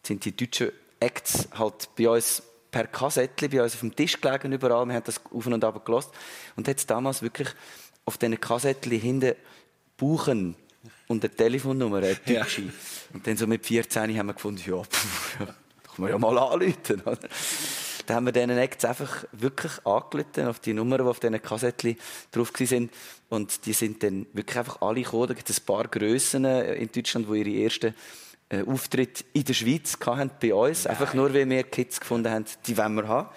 [0.02, 4.54] sind die deutschen Acts halt bei uns per Kassettchen bei uns auf dem Tisch gelegen
[4.54, 4.86] überall.
[4.88, 6.12] Wir haben das auf und ab gelassen.
[6.56, 7.50] Und hat damals wirklich
[8.06, 9.36] auf diesen Kassettchen hinten
[9.98, 10.56] Buchen
[11.08, 12.64] und eine Telefonnummer, eine deutsche.
[13.14, 15.55] Und dann so mit 14 haben wir gefunden, ja, pff, ja
[15.97, 17.01] kann man ja mal anrufen.
[17.01, 17.18] Oder?
[18.05, 21.97] Dann haben wir diesen Acts einfach wirklich angerufen auf die Nummern, die auf diesen Kassettchen
[22.32, 22.89] drauf waren.
[23.30, 25.28] Und die sind dann wirklich einfach alle gekommen.
[25.28, 27.93] Da gibt es ein paar Grössen in Deutschland, die ihre ersten
[28.49, 30.88] äh, Auftritt in der Schweiz hatten, bei uns.
[30.88, 33.30] Einfach nur, weil wir Kids gefunden haben, die wollen wir haben.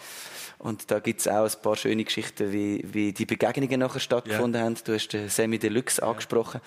[0.58, 4.60] Und da gibt es auch ein paar schöne Geschichten, wie, wie die Begegnungen nachher stattgefunden
[4.60, 4.76] haben.
[4.84, 6.60] Du hast den Semi Deluxe angesprochen.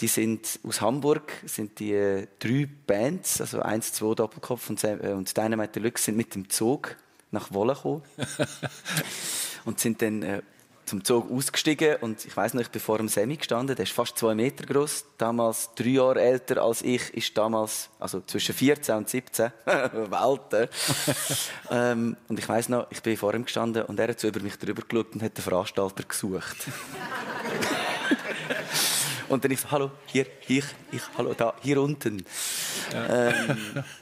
[0.00, 5.12] Die sind aus Hamburg, sind die äh, drei Bands, also eins, zwei Doppelkopf und, äh,
[5.14, 6.96] und Dynamite Deluxe sind mit dem Zug
[7.30, 8.02] nach Wolle gekommen.
[9.64, 10.42] und sind dann äh,
[10.84, 13.92] zum Zug ausgestiegen und ich weiß noch, ich bin vor dem Semi gestanden, der ist
[13.92, 18.96] fast zwei Meter groß, damals drei Jahre älter als ich, ist damals, also zwischen 14
[18.96, 20.68] und 17, Welten.
[21.70, 24.40] ähm, und ich weiß noch, ich bin vor ihm gestanden und er hat so über
[24.40, 26.56] mich drüber geschaut und hat den Veranstalter gesucht.
[29.34, 32.24] Und dann ich so, hallo, hier, ich, ich, hallo, da, hier unten.
[32.94, 33.56] Ähm,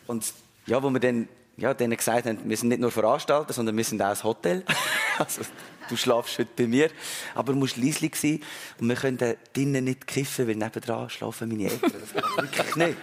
[0.06, 0.30] und
[0.66, 1.26] ja, wo wir dann,
[1.56, 4.64] ja, denen gesagt haben, wir sind nicht nur Veranstalter, sondern wir sind auch ein Hotel.
[5.18, 5.42] also,
[5.88, 6.90] du schlafst heute bei mir,
[7.34, 8.40] aber du musst leislich sein
[8.80, 11.92] und wir können da drinnen nicht kiffen, weil nebendran schlafen meine Eltern.
[11.92, 12.98] Das wirklich nicht.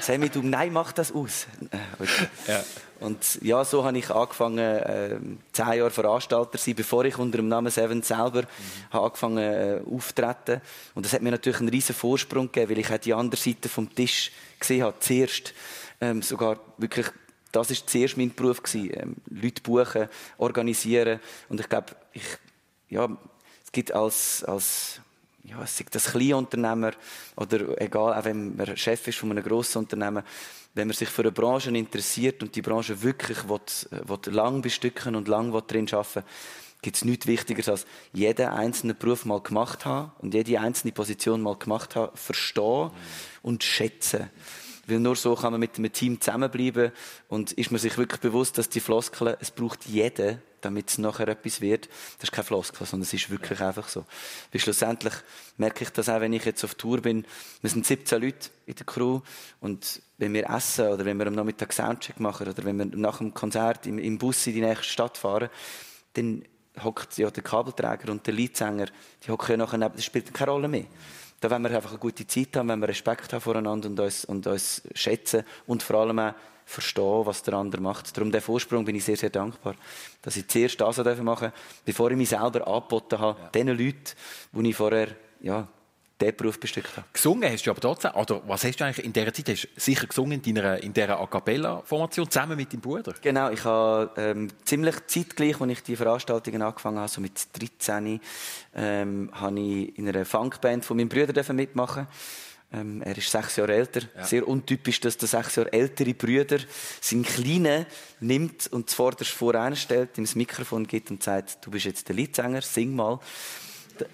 [0.00, 1.46] Sammy, du, nein, mach das aus.
[1.70, 2.28] Äh, okay.
[2.46, 2.64] Ja.
[3.00, 5.18] Und ja, so habe ich angefangen, äh,
[5.52, 8.44] zehn Jahre Veranstalter zu sein, bevor ich unter dem Namen Seven selber
[8.90, 10.60] habe angefangen äh, auftreten.
[10.94, 13.92] Und das hat mir natürlich einen riesen Vorsprung gegeben, weil ich die andere Seite vom
[13.94, 14.96] Tisch gesehen habe.
[15.00, 15.54] Zuerst
[16.00, 17.06] ähm, sogar wirklich,
[17.52, 21.20] das ist zuerst mein Beruf gewesen, ähm, Leute buchen, organisieren.
[21.48, 22.22] Und ich glaube, ich,
[22.88, 23.08] ja,
[23.64, 25.00] es gibt als, als
[25.44, 26.92] ja, sei das Kleinunternehmer
[27.36, 30.22] oder egal, auch wenn man Chef ist von einem grossen Unternehmen,
[30.74, 35.16] wenn man sich für eine Branche interessiert und die Branche wirklich will, will lang bestücken
[35.16, 36.24] und lang drin arbeiten
[36.82, 41.42] gibt es nichts Wichtigeres als jeden einzelnen Beruf mal gemacht haben und jede einzelne Position
[41.42, 42.90] mal gemacht haben, verstehen
[43.42, 44.30] und schätzen.
[44.90, 46.92] Weil nur so kann man mit einem Team zusammenbleiben
[47.28, 51.28] und ist man sich wirklich bewusst, dass die Floskeln, es braucht jeden, damit es nachher
[51.28, 51.88] etwas wird.
[52.18, 54.04] Das ist keine Floskel, sondern es ist wirklich einfach so.
[54.52, 55.14] Weil schlussendlich
[55.56, 57.24] merke ich das auch, wenn ich jetzt auf Tour bin.
[57.60, 59.20] Wir sind 17 Leute in der Crew
[59.60, 63.18] und wenn wir essen oder wenn wir am Nachmittag Soundcheck machen oder wenn wir nach
[63.18, 65.48] dem Konzert im, im Bus in die nächste Stadt fahren,
[66.14, 66.44] dann
[66.82, 68.86] hockt ja der Kabelträger und der Leadsänger,
[69.24, 70.86] die hocken ja nachher neben, das spielt keine Rolle mehr.
[71.40, 74.24] Da wollen wir einfach eine gute Zeit haben, wenn wir Respekt haben voreinander und uns,
[74.26, 76.34] und uns schätzen und vor allem auch
[76.66, 78.16] verstehen, was der andere macht.
[78.16, 79.74] Darum der Vorsprung bin ich sehr, sehr dankbar,
[80.22, 81.52] dass ich zuerst das machen durfte,
[81.84, 84.14] bevor ich mich selber angeboten habe, den Leuten,
[84.52, 85.08] die ich vorher,
[85.40, 85.66] ja,
[86.20, 87.06] diesen Beruf bestückt habe.
[87.12, 89.48] Gesungen hast du aber trotzdem, oder was hast du eigentlich in dieser Zeit?
[89.48, 93.14] Hast du sicher gesungen in deiner, in dieser A Cappella-Formation zusammen mit deinem Bruder?
[93.20, 98.20] Genau, ich habe ähm, ziemlich zeitgleich, als ich die Veranstaltungen angefangen habe, so mit 13,
[98.74, 102.06] ähm, habe ich in einer Funkband von meinem Bruder mitmachen.
[102.72, 104.02] Ähm, er ist sechs Jahre älter.
[104.22, 106.58] Sehr untypisch, dass der sechs Jahre ältere Brüder
[107.00, 107.86] seinen Kleinen
[108.20, 112.62] nimmt und zuvorderst voreinstellt, ihm das Mikrofon gibt und sagt, du bist jetzt der Leadsänger,
[112.62, 113.18] sing mal.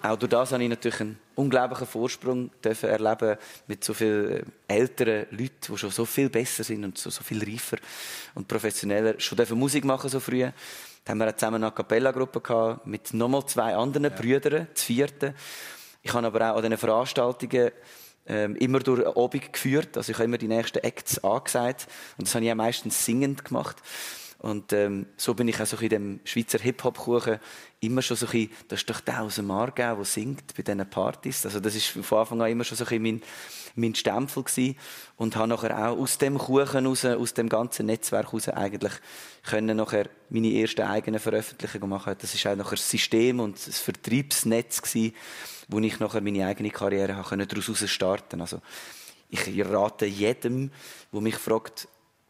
[0.01, 5.25] Auch durch das habe ich natürlich einen unglaublichen Vorsprung dürfen erleben mit so vielen älteren
[5.31, 7.77] Leuten, die schon so viel besser sind und so, so viel reifer
[8.35, 10.41] und professioneller, schon dürfen Musik machen so früh.
[10.41, 10.53] Dann
[11.07, 15.33] haben wir auch zusammen eine Cappella-Gruppe gehabt, mit nochmal zwei anderen Brüdern, zu vierten.
[16.01, 17.71] Ich habe aber auch an diesen Veranstaltungen
[18.27, 19.95] ähm, immer durch eine Obig geführt.
[19.97, 21.87] Also ich habe immer die nächsten Acts angesagt.
[22.17, 23.77] Und das habe ich auch meistens singend gemacht.
[24.39, 27.39] Und ähm, so bin ich auch so in dem Schweizer Hip-Hop-Kuchen
[27.79, 30.87] immer schon so ein bisschen, das ist doch der aus dem der singt bei diesen
[30.89, 31.45] Partys.
[31.45, 33.21] Also das ist von Anfang an immer schon so ein mein,
[33.75, 34.77] mein Stempel gewesen.
[35.15, 38.93] Und habe nachher auch aus dem Kuchen raus, aus dem ganzen Netzwerk raus eigentlich
[39.43, 42.15] können nachher meine ersten eigenen Veröffentlichungen machen.
[42.19, 45.15] Das ist auch nachher das System und das Vertriebsnetz gewesen,
[45.67, 48.41] wo ich nachher meine eigene Karriere habe können daraus starten.
[48.41, 48.61] Also
[49.29, 50.71] ich rate jedem,
[51.11, 51.87] der mich fragt,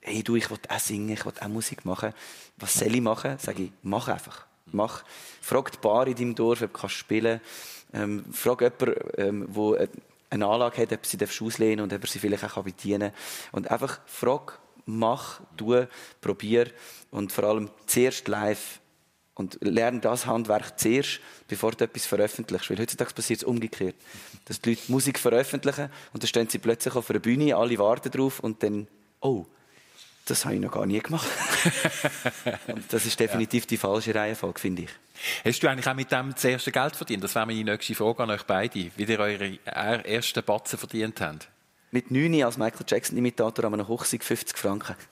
[0.07, 2.13] hey du, ich will auch singen, ich will auch Musik machen.
[2.57, 3.37] Was soll ich machen?
[3.37, 4.45] Sage ich, mach einfach.
[4.71, 5.03] Mach.
[5.41, 7.39] Frag die Bar in deinem Dorf, ob du kannst spielen
[7.93, 9.75] ähm, Frag jemanden, ähm, wo
[10.29, 13.19] eine Anlage hat, ob sie auslehnen und ob er sie vielleicht auch bedienen kann.
[13.53, 15.85] Und einfach frag, mach, tu,
[16.21, 16.67] probier
[17.11, 18.79] und vor allem zuerst live
[19.35, 22.69] und lerne das Handwerk zuerst, bevor du etwas veröffentlichst.
[22.69, 23.95] Weil heutzutage passiert es umgekehrt.
[24.45, 28.11] Dass die Leute Musik veröffentlichen und dann stehen sie plötzlich auf einer Bühne, alle warten
[28.11, 28.87] drauf und dann,
[29.21, 29.45] oh,
[30.27, 31.27] das habe ich noch gar nie gemacht.
[32.67, 34.89] und das ist definitiv die falsche Reihenfolge, finde ich.
[35.43, 37.23] Hast du eigentlich auch mit dem das erste Geld verdient?
[37.23, 38.91] Das wäre meine nächste Frage an euch beide.
[38.95, 39.57] Wie ihr eure
[40.05, 41.47] ersten Batzen verdient habt?
[41.91, 44.95] Mit 9 als Michael Jackson-Imitator an einem Hochsieg 50 Franken.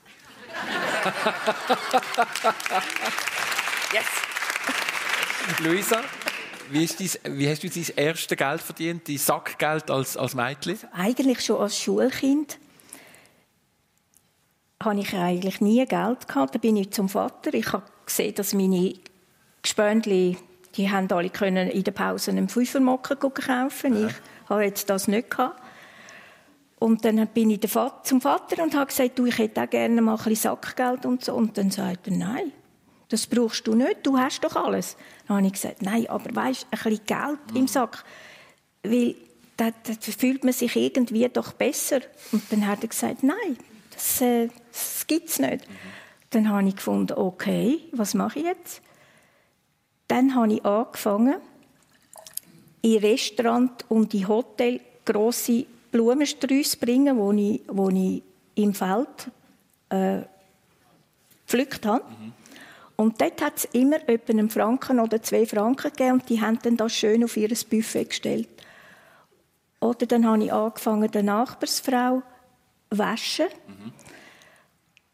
[5.60, 6.02] Luisa,
[6.70, 10.78] wie, ist dein, wie hast du dein erstes Geld verdient, dein Sackgeld als, als Mädchen?
[10.92, 12.58] Eigentlich schon als Schulkind
[14.82, 16.54] habe ich eigentlich nie Geld gehabt.
[16.54, 17.54] Da bin ich zum Vater.
[17.54, 18.94] Ich habe gesehen, dass meine
[19.62, 20.36] Gespöndli,
[20.76, 24.00] die haben alle können in der Pause einen Fünfermocken kaufen.
[24.00, 24.08] Ja.
[24.08, 25.60] Ich habe jetzt das nicht gehabt.
[26.78, 27.60] Und dann bin ich
[28.02, 31.24] zum Vater und habe gesagt, du, ich hätte auch gerne mal ein bisschen Sackgeld und
[31.24, 31.34] so.
[31.34, 32.52] Und dann sagt er, nein,
[33.08, 34.96] das brauchst du nicht, du hast doch alles.
[35.26, 38.04] Dann habe ich gesagt, nein, aber weißt, ein bisschen Geld im Sack,
[38.82, 39.14] weil
[39.56, 39.70] da
[40.00, 42.00] fühlt man sich irgendwie doch besser.
[42.32, 43.56] Und dann hat er gesagt, nein,
[43.90, 45.66] das, äh, das gibt es nicht.
[46.30, 48.82] Dann habe ich gefunden, okay, was mache ich jetzt?
[50.08, 51.36] Dann habe ich angefangen,
[52.82, 58.22] in Restaurant und in Hotel grosse Blumensträuße bringen, wo ich, wo ich
[58.54, 59.30] im Feld
[59.88, 60.20] äh,
[61.46, 62.04] gepflückt habe.
[62.96, 66.58] Und dort hat es immer etwa einen Franken oder zwei Franken gegeben und die haben
[66.62, 68.48] dann das schön auf ihr Buffet gestellt.
[69.80, 72.22] Oder dann habe ich angefangen, der Nachbarsfrau
[72.90, 73.46] waschen.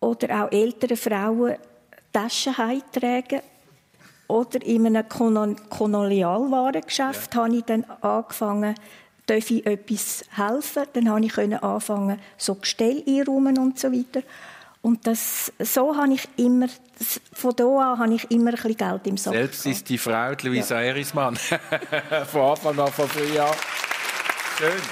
[0.03, 1.57] Oder auch ältere Frauen
[2.13, 3.41] Taschen heimtragen.
[4.27, 8.75] Oder in einem Kolon- Kolonialwarengeschäft habe ich dann angefangen,
[9.27, 10.85] darf ich etwas helfen.
[10.93, 14.23] Dann habe ich anfangen, so Gestell einräumen und so weiter.
[14.83, 16.67] Und das, so habe ich immer,
[17.33, 19.35] von da an habe ich immer ein bisschen Geld im Sack.
[19.35, 21.37] Selbst ist die Frau, die Luisa Erismann.
[22.33, 23.57] von Anfang an, vor früh Jahren.
[24.59, 24.83] Schön.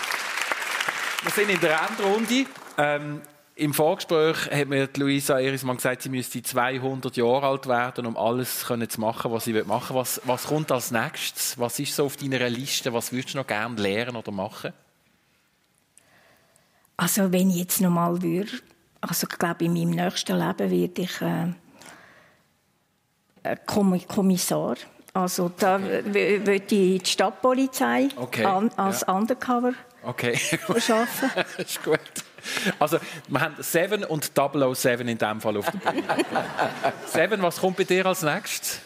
[1.22, 2.46] Wir sind in der Endrunde.
[2.78, 3.20] Ähm,
[3.60, 8.64] Im Vorgespräch hat mir Luisa Erismann gesagt, sie müsste 200 Jahre alt werden, um alles
[8.64, 10.00] können zu machen, was sie machen will.
[10.00, 11.58] Was, was kommt als nächstes?
[11.58, 12.90] Was ist so auf deiner Liste?
[12.94, 14.72] Was würdest du noch gerne lernen oder machen?
[16.96, 18.50] Also wenn ich jetzt noch mal würde,
[19.02, 21.20] also ich glaube in meinem nächsten Leben werde ich
[23.42, 24.76] äh, Komm- Kommissar.
[25.12, 26.04] Also da w-
[26.46, 29.12] würde ich die Stadtpolizei Okay, an, als ja.
[29.14, 31.44] Undercover Okay, arbeiten.
[31.58, 32.00] ist gut.
[32.78, 36.04] Also, wir haben Seven und 007 in diesem Fall auf der Bühne.
[37.06, 38.80] Seven, was kommt bei dir als nächstes?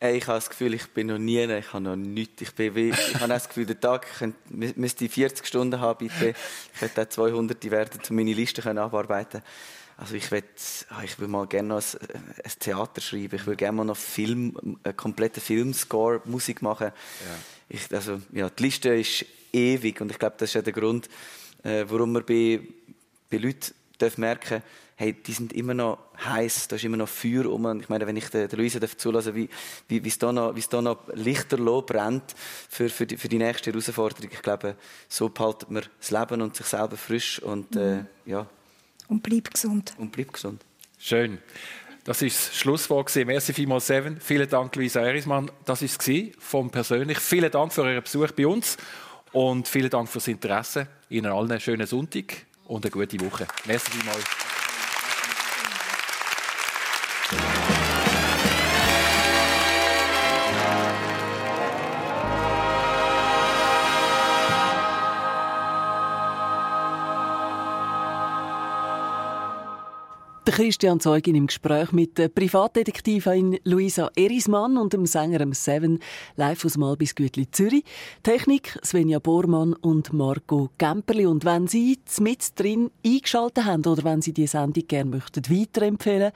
[0.00, 2.42] Ey, ich habe das Gefühl, ich bin noch nie, ich habe noch nichts.
[2.42, 5.78] Ich, bin wie, ich habe das Gefühl, der Tag ich könnte, mü- müsste 40 Stunden
[5.80, 6.34] haben, bitte.
[6.74, 9.42] Ich hätte auch 200 werden, um meine Liste können abarbeiten
[9.96, 10.42] Also ich will,
[11.04, 13.36] ich will mal gerne noch ein, ein Theater schreiben.
[13.36, 16.90] Ich will gerne mal noch Film, einen kompletten Filmscore, Musik machen.
[17.68, 21.08] Ich, also, ja, die Liste ist ewig und ich glaube, das ist ja der Grund,
[21.62, 22.60] äh, warum man bei,
[23.32, 24.62] bei Leuten darf merken
[25.02, 27.64] hey, die sind immer noch heiß, da ist immer noch Feuer um.
[27.64, 29.48] Und ich meine, wenn ich der, der Luisa darf zulassen, wie,
[29.88, 32.34] wie, wie es da noch, wie es da noch lichterloh brennt
[32.68, 34.30] für, für, die, für die nächste Herausforderung.
[34.32, 34.76] Ich glaube,
[35.08, 38.46] so behaltet man das Leben und sich selber frisch und, äh, ja,
[39.08, 39.92] Und bleib gesund.
[39.98, 40.62] und bleibt gesund.
[40.98, 41.38] Schön.
[42.04, 43.14] Das ist das Schlusswort.
[43.26, 44.20] Merci vielmals, Seven.
[44.20, 45.50] Vielen Dank, Luisa Erismann.
[45.64, 47.18] Das war es vom persönlich.
[47.18, 48.76] Vielen Dank für euren Besuch bei uns
[49.32, 50.86] und vielen Dank fürs Interesse.
[51.10, 53.46] Ihnen allen einen schönen Sonntag und eine gute Woche.
[53.66, 54.51] Merci vielmals.
[70.52, 75.98] Der Christian Zeugin im Gespräch mit der Privatdetektivin Luisa Erismann und dem Sänger Seven
[76.36, 77.84] live aus Malbis Gütli Zürich.
[78.22, 81.24] Technik Svenja Bormann und Marco Gemperli.
[81.24, 86.32] Und wenn Sie mit drin eingeschaltet haben oder wenn Sie die Sendung gerne möchten weiterempfehlen,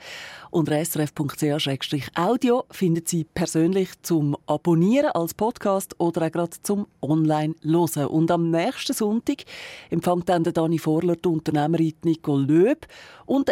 [0.49, 8.07] unter srf.ch-audio finden Sie persönlich zum Abonnieren als Podcast oder auch gerade zum Online-Hören.
[8.07, 9.43] Und am nächsten Sonntag
[9.91, 12.87] empfängt dann Dani Vorler die Unternehmerin Nicole Löb
[13.27, 13.49] und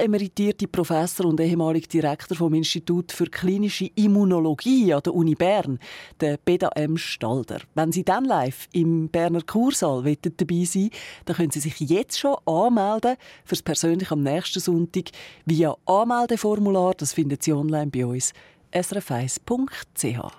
[0.55, 5.79] emeritierte Professor und ehemaliger Direktor vom Institut für klinische Immunologie an der Uni Bern,
[6.19, 6.97] der Beda M.
[6.97, 7.61] Stalder.
[7.73, 10.89] Wenn Sie dann live im Berner Kursaal dabei sein
[11.25, 15.11] dann können Sie sich jetzt schon anmelden fürs persönlich am nächsten Sonntag
[15.45, 16.93] via Anmeldeformular.
[16.95, 18.33] Das finden Sie online bei uns
[18.71, 20.31] srf1.ch.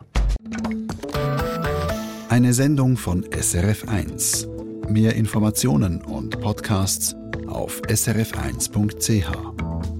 [2.28, 4.88] Eine Sendung von SRF1.
[4.88, 7.14] Mehr Informationen und Podcasts
[7.46, 9.95] auf srf1.ch.